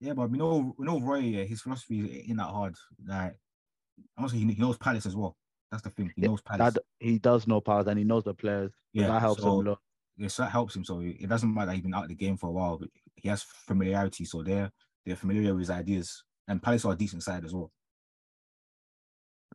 [0.00, 1.18] Yeah, but we know we know Roy.
[1.18, 2.74] Yeah, his philosophy ain't that hard.
[3.06, 3.36] Like
[4.18, 5.36] also he, he knows Palace as well.
[5.70, 6.12] That's the thing.
[6.16, 6.74] He Yeah, knows Palace.
[6.74, 8.72] That he does know Palace and he knows the players.
[8.92, 9.78] yeah, that helps so, him a lot.
[10.16, 10.84] Yeah, so that helps him.
[10.84, 12.88] So it doesn't matter that he's been out of the game for a while, but
[13.16, 14.24] he has familiarity.
[14.24, 14.70] So they're
[15.04, 16.24] they're familiar with his ideas.
[16.48, 17.70] And Palace are a decent side as well.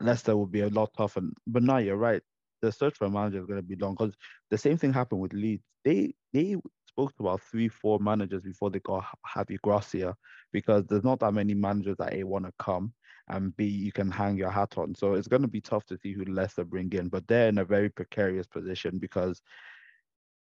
[0.02, 1.22] Leicester would be a lot tougher.
[1.46, 2.22] But now you're right.
[2.62, 4.14] The search for a manager is going to be long because
[4.50, 5.64] the same thing happened with Leeds.
[5.86, 10.16] They they spoke to about three, four managers before they got Javi Gracia
[10.52, 12.94] because there's not that many managers that A want to come
[13.30, 14.96] and B you can hang your hat on.
[14.96, 17.60] So it's going to be tough to see who Leicester bring in, but they're in
[17.60, 19.42] a very precarious position because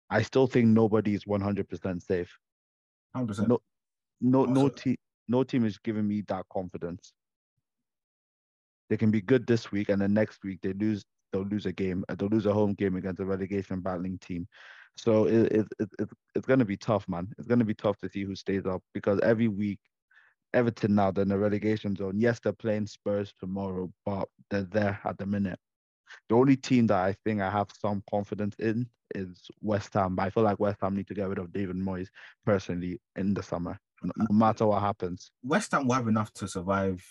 [0.10, 2.38] I still think nobody is 100% safe.
[3.16, 3.48] 100%.
[3.48, 3.60] No,
[4.22, 4.96] no, no team,
[5.28, 7.12] no team is giving me that confidence.
[8.90, 11.04] They can be good this week, and then next week they lose.
[11.32, 12.04] They'll lose a game.
[12.10, 14.48] uh, They'll lose a home game against a relegation battling team.
[14.98, 17.30] So it, it, it, it it's going to be tough, man.
[17.38, 19.80] It's going to be tough to see who stays up because every week,
[20.54, 22.20] Everton now they're in the relegation zone.
[22.20, 25.60] Yes, they're playing Spurs tomorrow, but they're there at the minute.
[26.28, 30.16] The only team that I think I have some confidence in is West Ham.
[30.16, 32.10] But I feel like West Ham need to get rid of David Moyes
[32.46, 35.32] personally in the summer, no, matter what happens.
[35.44, 37.04] West Ham will have enough to survive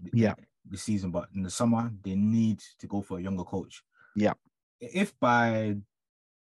[0.00, 0.34] the, Yeah.
[0.68, 3.82] the season, but in the summer they need to go for a younger coach.
[4.14, 4.34] Yeah.
[4.80, 5.76] If by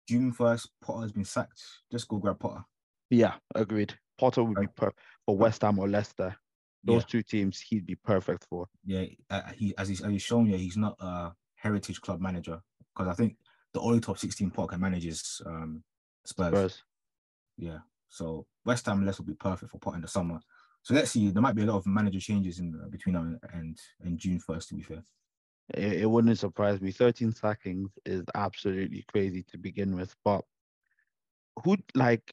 [0.09, 1.61] June first Potter has been sacked,
[1.91, 2.64] just go grab Potter.
[3.11, 3.95] Yeah, agreed.
[4.18, 6.37] Potter would be perfect for West Ham or Leicester.
[6.85, 8.66] Those Yeah, two teams he'd be perfect for.
[8.85, 9.05] yeah.
[9.30, 12.61] Uh, he as he's, as he's shown you, he's not a heritage club manager
[12.95, 13.37] because I think
[13.72, 15.83] the only top sixteen Potter can manage is um,
[16.24, 16.49] Spurs.
[16.53, 16.83] Spurs.
[17.57, 17.78] Yeah.
[18.09, 20.40] So West Ham less will be perfect for Potter in the summer.
[20.82, 21.30] So let's see.
[21.30, 24.40] There might be a lot of manager changes in uh, between now and and June
[24.40, 24.68] first.
[24.68, 25.02] To be fair.
[25.74, 26.90] It, it wouldn't surprise me.
[26.90, 30.14] 13 sackings is absolutely crazy to begin with.
[30.24, 30.44] But
[31.64, 32.32] who like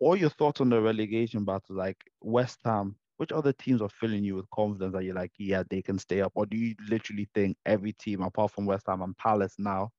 [0.00, 4.24] all your thoughts on the relegation battle, like West Ham, which other teams are filling
[4.24, 6.32] you with confidence that you're like, yeah, they can stay up?
[6.34, 9.90] Or do you literally think every team apart from West Ham and Palace now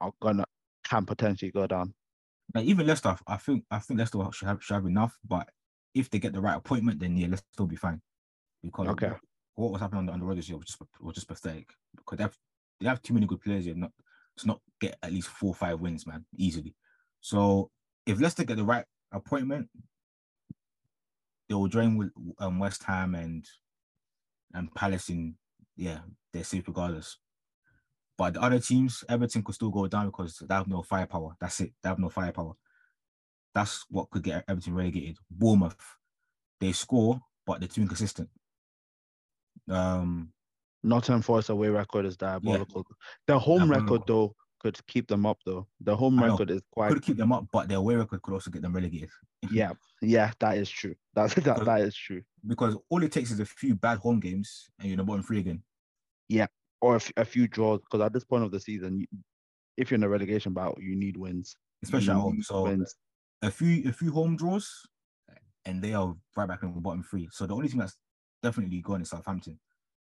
[0.00, 0.44] are gonna
[0.84, 1.94] can potentially go down?
[2.54, 5.16] Like even Leicester, I think I think Leicester should have should have enough.
[5.26, 5.48] But
[5.94, 8.00] if they get the right appointment, then yeah, Leicester will be fine.
[8.62, 9.12] Because Okay.
[9.54, 11.68] what, was happening on the, on the road this year was just was just pathetic.
[11.96, 12.36] Because they have
[12.80, 13.92] they have too many good players here not
[14.38, 16.74] to not get at least four or five wins, man, easily.
[17.20, 17.70] So
[18.06, 19.68] if Leicester get the right appointment,
[21.48, 23.44] they will join with um, West Ham and
[24.54, 25.36] and Palace in
[25.76, 26.00] yeah,
[26.32, 27.18] they're safe regardless.
[28.20, 31.34] But the other teams, Everton could still go down because they have no firepower.
[31.40, 31.72] That's it.
[31.82, 32.52] They have no firepower.
[33.54, 35.16] That's what could get Everton relegated.
[35.30, 35.96] Bournemouth,
[36.60, 38.28] they score, but they're too inconsistent.
[39.70, 40.34] Um,
[40.82, 42.84] Nottingham Forest away record is diabolical.
[43.26, 45.66] The home record though could keep them up though.
[45.80, 48.50] The home record is quite could keep them up, but their away record could also
[48.50, 49.08] get them relegated.
[49.50, 50.94] yeah, yeah, that is true.
[51.14, 52.20] That's that, that is true.
[52.46, 55.22] Because all it takes is a few bad home games and you're in the bottom
[55.22, 55.62] three again.
[56.82, 59.06] Or a, f- a few draws because at this point of the season,
[59.76, 61.56] if you're in a relegation battle, you need wins.
[61.82, 62.42] Especially You at home.
[62.42, 62.94] So wins.
[63.42, 64.70] a few a few home draws,
[65.66, 67.28] and they are right back in the bottom three.
[67.32, 67.96] So the only team that's
[68.42, 69.58] definitely gone is Southampton,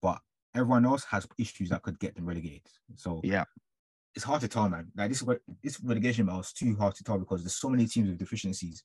[0.01, 0.19] but
[0.55, 2.67] everyone else has issues that could get them relegated.
[2.95, 3.45] So Yeah.
[4.15, 4.91] it's hard to tell, man.
[4.95, 5.23] Like this
[5.63, 8.83] this relegation battle is too hard to tell because there's so many teams with deficiencies.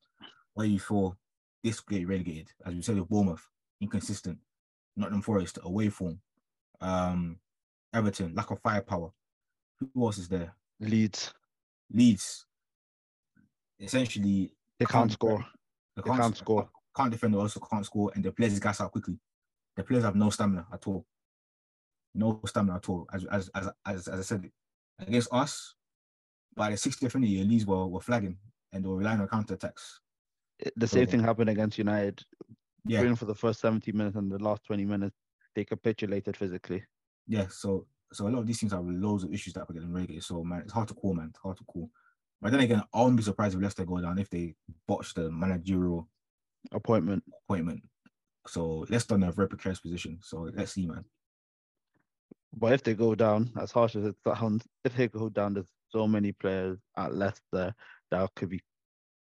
[0.54, 1.16] Where you feel
[1.62, 2.48] this get relegated.
[2.64, 3.44] As we said with Bournemouth,
[3.80, 4.38] inconsistent.
[4.96, 6.20] Nottingham Forest away form.
[6.80, 7.38] Um,
[7.94, 9.10] Everton lack of firepower.
[9.80, 10.54] Who else is there?
[10.80, 11.32] Leeds.
[11.92, 12.44] Leeds.
[13.80, 15.44] Essentially, They can't score.
[15.96, 16.68] They They can't score.
[16.96, 17.34] Can't defend.
[17.34, 19.18] Also can't score, and the players gas out quickly.
[19.76, 21.04] The players have no stamina at all.
[22.14, 23.06] No stamina at all.
[23.12, 24.50] As as as as, as I said,
[25.00, 25.74] against us,
[26.54, 28.38] by the 60th minute, year, Leeds were, were flagging
[28.72, 30.00] and they were relying on counter attacks.
[30.64, 32.22] Eh, the same So- thing happened against United.
[32.86, 35.16] Yeah, for the first 70 minutes and the last 20 minutes,
[35.56, 36.84] they capitulated physically.
[37.26, 37.46] Yeah.
[37.48, 40.22] So so a lot of these teams have loads of issues that are getting relegated.
[40.24, 41.28] So man, it's hard to call, man.
[41.30, 41.90] It's hard to call.
[42.40, 44.54] But then again, I wouldn't be surprised if Leicester go down if they
[44.86, 46.08] botch the managerial
[46.72, 47.22] Appointment.
[47.48, 47.82] appointment.
[48.46, 50.18] So Leicester in a very precarious position.
[50.22, 51.04] So let's see, man.
[52.56, 55.66] But if they go down, as harsh as it sounds, if they go down, there's
[55.90, 57.74] so many players at Leicester
[58.10, 58.60] that could be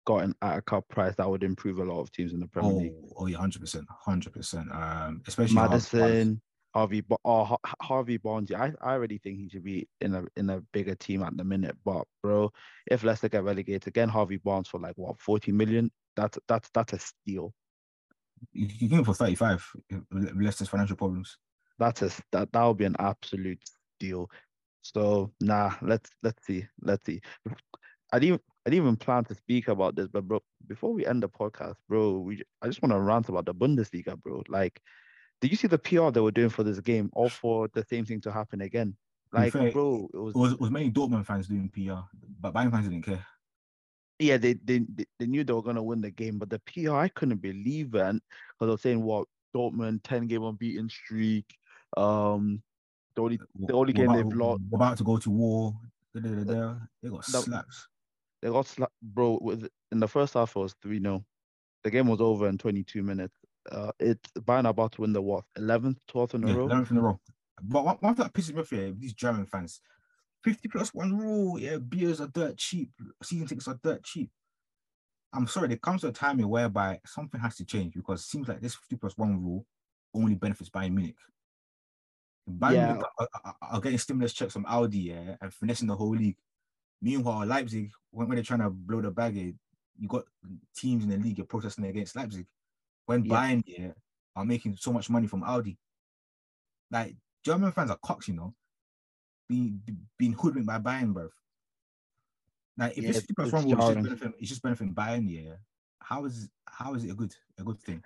[0.05, 2.71] gotten at a cup price that would improve a lot of teams in the Premier
[2.71, 2.93] Oh, League.
[3.17, 4.67] oh yeah, hundred percent, hundred percent.
[4.71, 5.55] Um, especially.
[5.55, 6.41] Maddison,
[6.73, 8.51] Harvey, Ba- oh, Harvey Barnes.
[8.51, 11.43] I, I already think he should be in a in a bigger team at the
[11.43, 11.77] minute.
[11.85, 12.51] But bro,
[12.87, 16.93] if Leicester get relegated again, Harvey Barnes for like what 40 million, that's that's that's
[16.93, 17.53] a steal.
[18.51, 19.65] You, can go for thirty-five.
[19.89, 21.37] if Leicester's financial problems.
[21.79, 23.61] That's a that that would be an absolute
[23.97, 24.29] steal.
[24.81, 27.21] So nah, let's let's see, let's see.
[28.11, 31.21] I didn't I didn't even plan to speak about this, but bro, before we end
[31.21, 34.43] the podcast, bro, we I just want to rant about the Bundesliga, bro.
[34.47, 34.79] Like,
[35.43, 38.05] did you see the PR they were doing for this game, all for the same
[38.05, 38.95] thing to happen again?
[39.33, 41.99] Like, bro, it was It was, it was mainly Dortmund fans doing PR,
[42.39, 43.25] but Bayern fans didn't care.
[44.19, 44.85] yeah, they, they
[45.19, 48.13] they knew they were gonna win the game, but the PR I couldn't believe it
[48.15, 48.21] because
[48.61, 51.57] they were saying what Dortmund 10 game unbeaten streak.
[51.97, 52.63] Um,
[53.15, 53.37] the only
[53.67, 54.61] the only We're game about, they've lost.
[54.69, 55.73] We're about to go to war.
[56.15, 56.75] Da, da, da, da.
[57.01, 57.87] They got The- slaps.
[58.41, 61.25] They got sla- bro with in the first half it was 3 0.
[61.83, 63.35] The game was over in 22 minutes.
[63.71, 66.67] Uh, it's Bayern are about to win the what 11th, 12th in a Yeah, row.
[66.67, 67.19] 11th in a row.
[67.61, 69.79] But one, one thing that pisses me off here, these German fans,
[70.43, 72.91] 50 plus one rule, yeah, beers are dirt cheap,
[73.21, 74.29] season tickets are dirt cheap.
[75.33, 78.25] I'm sorry, there comes to a time here whereby something has to change because it
[78.25, 79.65] seems like this 50 plus one rule
[80.13, 81.15] only benefits Bayern Munich.
[82.49, 82.85] Bayern Yeah.
[82.87, 86.37] Munich are, are- are getting stimulus checks from Audi yeah, and finessing the whole league.
[87.01, 90.25] Meanwhile, Leipzig, when, when they're trying to blow the bag, you got
[90.75, 92.45] teams in the league you're protesting against Leipzig.
[93.05, 93.35] When Yeah.
[93.35, 93.91] Bayern yeah,
[94.35, 95.77] are making so much money from Audi.
[96.91, 98.53] Like German fans are cocks, you know,
[99.49, 99.81] being
[100.17, 101.29] being hoodwinked by Bayern, bro.
[102.77, 105.55] Like if Yeah, this 50 plus it's just benefiting, it's just benefiting Bayern, yeah.
[106.01, 108.03] How is how is it a good a good thing?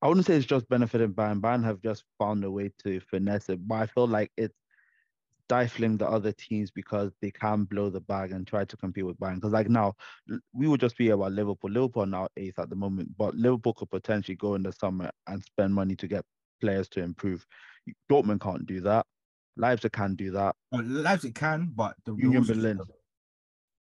[0.00, 1.40] I wouldn't say it's just benefiting Bayern.
[1.40, 4.54] Bayern have just found a way to finesse it, but I feel like it's
[5.48, 9.18] stifling the other teams because they can blow the bag and try to compete with
[9.18, 9.36] Bayern.
[9.36, 9.94] Because like now,
[10.52, 11.70] we would just be about Liverpool.
[11.70, 15.10] Liverpool are now eighth at the moment, but Liverpool could potentially go in the summer
[15.26, 16.24] and spend money to get
[16.60, 17.46] players to improve.
[18.10, 19.06] Dortmund can't do that.
[19.56, 20.54] Leipzig can do that.
[20.72, 22.80] Uh, Leipzig can, but the Union rules- Berlin.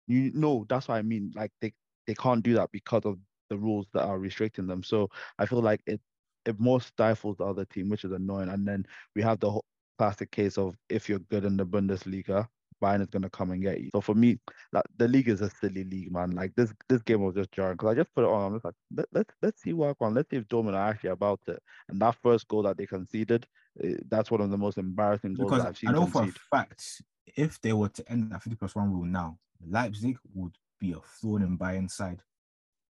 [0.07, 1.33] You know, that's what I mean.
[1.35, 1.73] Like they
[2.07, 3.19] they can't do that because of
[3.51, 4.85] the rules that are restricting them.
[4.85, 5.11] So
[5.41, 6.01] I feel like it
[6.45, 8.51] it more stifles the other team, which is annoying.
[8.51, 8.87] And then
[9.17, 9.64] we have the whole
[9.99, 12.47] classic case of if you're good in the Bundesliga,
[12.82, 13.90] Bayern is gonna come and get you.
[13.94, 14.38] So for me,
[14.72, 16.32] like the league is a silly league, man.
[16.32, 18.47] Like this this game was just jarring because I just put it on.
[18.47, 20.14] I'm just like, Let, let's let's see what on.
[20.14, 21.62] Let's see if Dortmund are actually about it.
[21.88, 23.47] And that first goal that they conceded,
[23.82, 26.32] eh, that's one of the most embarrassing goals because I've seen I know for a
[26.51, 27.03] fact
[27.36, 31.01] if they were to end that 50 plus one rule now, Leipzig would be a
[31.20, 32.20] thorn in Bayern's side.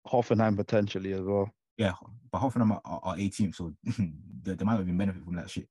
[0.07, 1.50] Hoffenheim potentially as well.
[1.76, 1.92] Yeah,
[2.30, 3.72] but Hoffenheim are, are, are 18th, so
[4.42, 5.68] they, they might even benefit from that shit.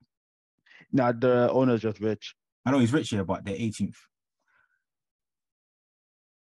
[0.91, 2.35] Nah, the owner's just rich.
[2.65, 3.95] I know he's rich here, but they're 18th.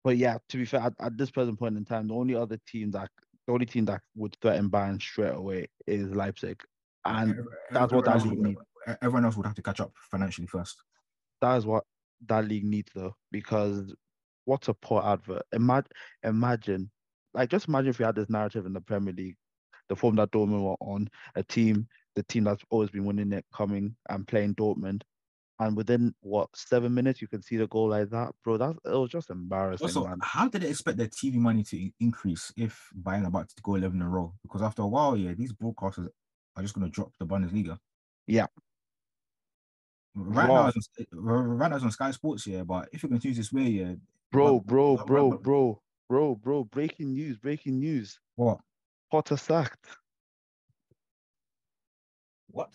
[0.03, 2.57] But yeah, to be fair, at, at this present point in time, the only other
[2.65, 3.09] team that
[3.45, 6.61] the only team that would threaten Bayern straight away is Leipzig,
[7.05, 7.35] and
[7.71, 8.61] that's what that league needs.
[9.01, 10.81] Everyone else would have to catch up financially first.
[11.41, 11.83] that is what
[12.27, 13.15] that league needs though.
[13.31, 13.93] Because
[14.45, 15.43] what's a poor advert?
[15.53, 15.91] Imagine,
[16.23, 16.91] imagine,
[17.33, 19.35] like just imagine if we had this narrative in the Premier League,
[19.89, 21.87] the form that Dortmund were on, a team,
[22.17, 25.03] the team that's always been winning it, coming and playing Dortmund.
[25.59, 28.57] And within what seven minutes, you can see the goal like that, bro.
[28.57, 30.19] That it was just embarrassing, Also, man.
[30.21, 33.99] how did they expect their TV money to increase if Bayern about to go 11
[34.01, 34.33] in a row?
[34.43, 36.09] Because after a while, yeah, these broadcasters
[36.55, 37.77] are just going to drop the Bundesliga.
[38.27, 38.47] Yeah.
[40.15, 40.63] Right Wow.
[40.63, 42.63] now, it's right now it's on Sky Sports, yeah.
[42.63, 43.93] But if it continues this way, yeah,
[44.31, 46.63] Bro, bro, bro, bro, bro, bro.
[46.65, 48.19] Breaking news, breaking news.
[48.35, 48.59] what?
[49.11, 49.85] Potter sacked.
[52.47, 52.71] What?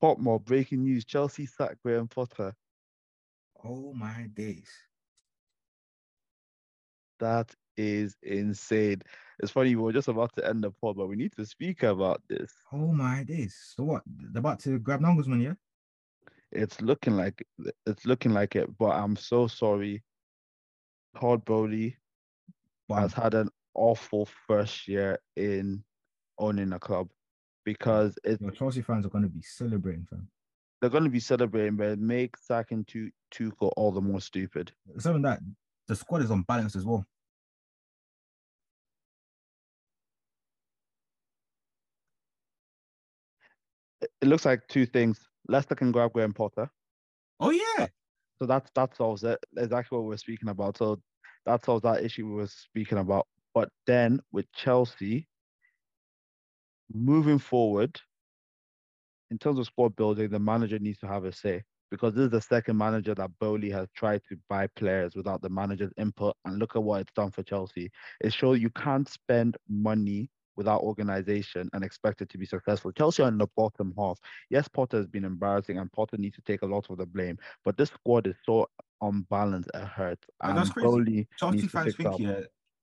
[0.00, 1.04] Potmore, breaking news.
[1.04, 2.54] Chelsea sack Graham Potter.
[3.64, 4.70] Oh my days.
[7.18, 9.02] That is insane.
[9.40, 11.82] It's funny, we were just about to end the pod, but we need to speak
[11.82, 12.52] about this.
[12.72, 13.56] Oh my days.
[13.76, 14.02] So what?
[14.06, 15.54] They're about to grab Nagelsmann, yeah?
[16.52, 17.46] It's looking like
[17.86, 20.02] it's looking like it, but I'm so sorry.
[21.18, 21.96] Todd Boehly
[22.88, 25.84] has had an awful first year in
[26.38, 27.08] owning a club
[27.72, 30.28] because it, Your Chelsea fans are going to be celebrating, fam.
[30.80, 34.72] they're going to be celebrating, but it makes sacking Tu- Tuchel all the more stupid.
[34.94, 35.40] It's even that
[35.86, 37.04] the squad is unbalanced as well.
[44.00, 45.20] It, it looks like two things.
[45.48, 46.70] Leicester can grab Graham Potter,
[47.40, 47.86] Oh yeah.
[48.38, 49.38] so that's that solves it.
[49.56, 50.76] Exactly what we're speaking about.
[50.76, 51.00] So
[51.46, 53.26] that solves that issue we were speaking about.
[53.54, 55.26] But then with Chelsea,
[56.92, 58.00] moving forward,
[59.30, 62.30] in terms of squad building, the manager needs to have a say because this is
[62.30, 66.36] the second manager that Boehly has tried to buy players without the manager's input.
[66.44, 67.90] And look at what it's done for Chelsea.
[68.20, 72.92] It shows you can't spend money without organization and expect it to be successful.
[72.92, 74.18] Chelsea are in the bottom half.
[74.50, 77.38] Yes, Potter has been embarrassing and Potter needs to take a lot of the blame,
[77.64, 78.68] but this squad is so
[79.00, 80.26] unbalanced, it hurts.
[80.42, 80.86] And And that's crazy.
[80.86, 82.40] Boehly Chelsea fans think yeah,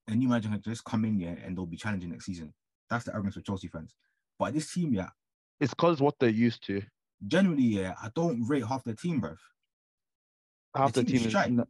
[0.08, 2.54] a new manager can just come in here and they'll be challenging next season.
[2.90, 3.96] That's the arrogance of Chelsea fans.
[4.40, 5.10] But this team, yeah,
[5.60, 6.82] It's because what they're used to.
[7.28, 9.38] generally, yeah, I don't rate half the team, bruv.
[10.76, 11.68] half the, team team is is not,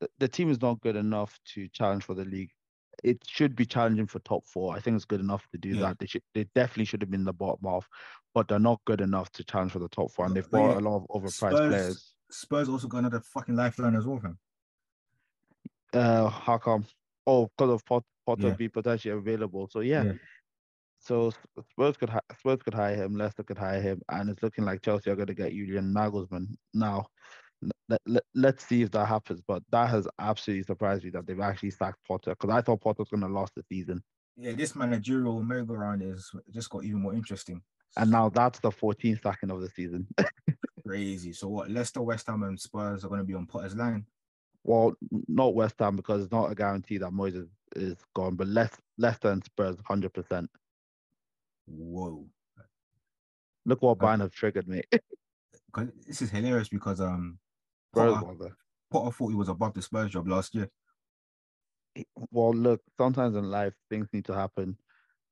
[0.00, 2.50] the- the team is not good enough to challenge for the league.
[3.02, 4.76] It should be challenging for top four.
[4.76, 5.80] I think it's good enough to do Yeah.
[5.88, 5.98] that.
[5.98, 7.88] They should they definitely should have been in the bottom half,
[8.34, 10.26] but they're not good enough to challenge for the top four.
[10.26, 12.14] And they've bought yeah, a lot of overpriced Spurs, players.
[12.30, 14.38] Spurs also got another fucking lifeline as well, fam.
[15.94, 16.84] Uh, how come?
[17.26, 18.54] Oh, because of Pot- Potter Yeah.
[18.54, 19.68] be potentially available.
[19.68, 20.02] So yeah.
[20.04, 20.12] Yeah.
[21.02, 21.32] So
[21.70, 24.82] Spurs could hi- Spurs could hire him, Leicester could hire him, and it's looking like
[24.82, 27.06] Chelsea are going to get Julian Nagelsmann now.
[27.88, 29.40] Let, let, let's see if that happens.
[29.46, 33.02] But that has absolutely surprised me that they've actually sacked Potter because I thought Potter
[33.02, 34.02] was going to last the season,
[34.36, 37.62] Yeah, this managerial merry-go-round is just got even more interesting.
[37.96, 40.06] and now that's the 14th sacking of the season.
[40.86, 41.32] Crazy.
[41.32, 41.70] So what?
[41.70, 44.06] Leicester, West Ham, and Spurs are going to be on Potter's line.
[44.64, 44.94] well,
[45.28, 48.78] not West Ham because it's not a guarantee that Moyes is, is gone, but Leic-
[48.98, 50.46] Leicester and Spurs 100%.
[51.66, 52.26] Whoa.
[53.64, 53.98] Look what.
[53.98, 54.86] Bayern have triggered, mate.
[55.74, 57.38] Because this is hilarious because um
[57.94, 58.56] Potter, brother.
[58.90, 60.68] Potter thought he was above the Spurs job last year.
[62.30, 64.76] Well, look, sometimes in life things need to happen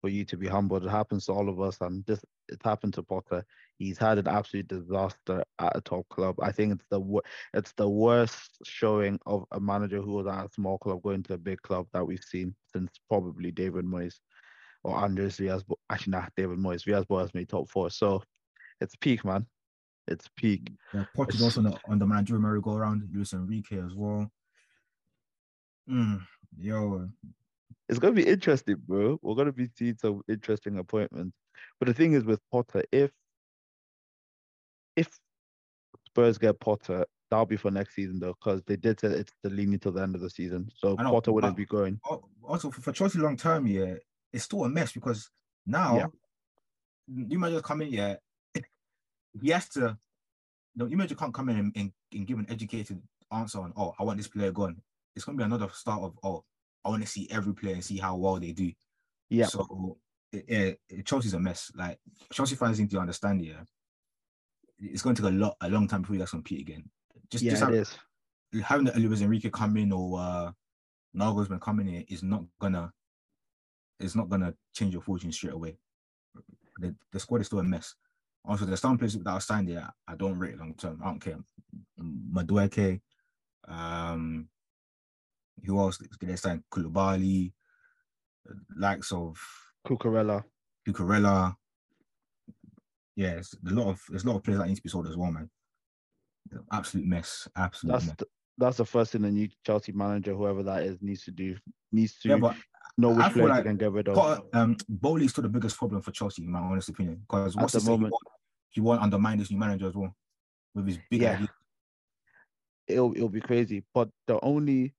[0.01, 0.85] for you to be humbled.
[0.85, 3.45] It happens to all of us, and this it's happened to Potter.
[3.79, 6.37] He's had an absolute disaster at a top club.
[6.43, 7.21] I think it's the
[7.55, 11.35] it's the worst showing of a manager who was at a small club going to
[11.35, 14.17] a big club that we've seen since probably David Moyes
[14.83, 15.65] or Andres Villas.
[15.91, 16.85] Actually, not David Moyes.
[16.85, 18.23] Villas Boas made top four, so
[18.81, 19.47] it's peak, man.
[20.09, 20.73] It's peak.
[20.95, 23.09] Yeah, Potter's It's- also on the, on the managerial merry-go-round.
[23.13, 24.31] Luis Enrique as well.
[25.89, 26.21] Mm,
[26.59, 27.09] yo,
[27.89, 29.19] It's gonna be interesting, bro.
[29.23, 31.37] We're gonna be seeing some interesting appointments.
[31.79, 33.11] But the thing is with Potter, if
[34.97, 35.09] if
[36.07, 39.51] Spurs get Potter, that'll be for next season though, because they did say it's the
[39.51, 40.71] leaning till the end of the season.
[40.77, 42.01] So know, Potter wouldn't be going.
[42.43, 43.95] also for, for Chelsea long term, yeah,
[44.33, 45.31] it's still a mess because
[45.67, 46.07] now Yeah.
[47.07, 48.17] you might just come in, yeah.
[49.41, 49.97] He has to.
[50.75, 53.01] No, you manager can't come in and, and, and give an educated
[53.33, 54.81] answer on, oh, I want this player gone.
[55.15, 56.45] It's gonna be another start of, oh,
[56.85, 58.73] I want to see every player and see how well they do.
[59.29, 59.47] Yeah.
[59.47, 59.99] So
[60.33, 60.73] yeah,
[61.05, 61.71] Chelsea's a mess.
[61.75, 61.99] Like
[62.33, 63.63] Chelsea fans need to understand, yeah.
[64.79, 66.89] It's going to take a lot, a long time before you guys compete again.
[67.31, 67.99] Just, yeah, just it have, is.
[68.65, 70.53] having the Luis Enrique come in or uh
[71.17, 72.93] Nagelsmann coming in is not gonna
[74.01, 75.77] it's not gonna change your fortune straight away.
[76.79, 77.95] The, the squad is still a mess.
[78.45, 79.93] Also, there's some players that are signed there.
[80.09, 81.01] I don't rate long term.
[81.03, 81.39] I don't care.
[82.01, 83.01] Madueke,
[83.69, 84.49] um,
[85.65, 85.99] who else?
[86.21, 87.53] They signed Koulibaly,
[88.77, 89.39] likes of
[89.87, 90.43] Cucurella.
[90.89, 91.55] Cucurella.
[93.17, 95.07] Yeah, it's a lot of there's a lot of players that need to be sold
[95.07, 95.51] as well, man.
[96.73, 97.47] Absolute mess.
[97.57, 98.17] Absolute That's mess.
[98.19, 98.27] the,
[98.59, 101.57] that's the first thing the new Chelsea manager, whoever that is, needs to do.
[101.93, 102.57] Needs to Yeah, but
[102.99, 104.15] know I which players like they can get rid of.
[104.15, 107.23] Potter, um, Boehly is still the biggest problem for Chelsea, in my honest opinion.
[107.29, 108.13] Because At what's the the say, he moment.
[108.13, 108.29] won't,
[108.71, 110.15] he won't undermine this new manager as well
[110.75, 111.33] with his big Yeah.
[111.35, 111.49] idea.
[112.87, 113.85] it'll it'll be crazy.
[113.95, 114.95] But the only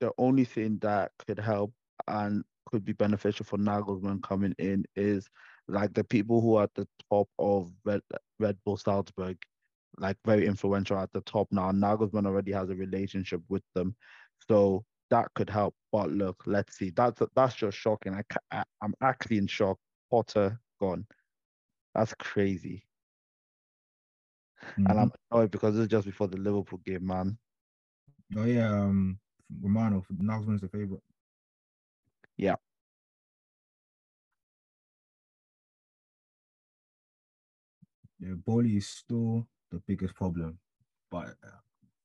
[0.00, 1.72] the only thing that could help
[2.06, 5.28] and could be beneficial for Nagelsmann coming in is
[5.68, 8.02] like the people who are at the top of Red
[8.38, 9.38] Red Bull Salzburg,
[9.98, 11.70] like very influential at the top now.
[11.72, 13.96] Nagelsmann already has a relationship with them,
[14.48, 15.74] so that could help.
[15.92, 16.90] But look, let's see.
[16.90, 18.14] That's that's just shocking.
[18.14, 19.78] I, I I'm actually in shock.
[20.10, 21.06] Potter gone.
[21.94, 22.84] That's crazy.
[24.88, 25.00] And Mhm.
[25.00, 27.38] I'm annoyed because this is just before the Liverpool game, man.
[28.36, 29.18] oh yeah, um,
[29.60, 31.02] Romano Nagelsmann's the favorite.
[32.36, 32.56] Yeah.
[38.20, 40.58] Yeah, Boehly is still the biggest problem,
[41.10, 41.58] but uh,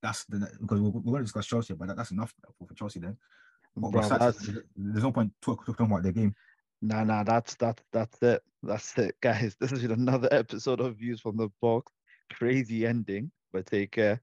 [0.03, 2.73] that's the because we're, we're going to discuss Chelsea, but that, that's enough for, for
[2.75, 3.17] Chelsea then.
[3.75, 6.35] But Bro, besides, that's there's no point talking about their game.
[6.81, 8.43] nah nah that's that's that's it.
[8.61, 9.55] That's it, guys.
[9.59, 11.91] This has been another episode of Views from the Box.
[12.33, 14.21] Crazy ending, but take care.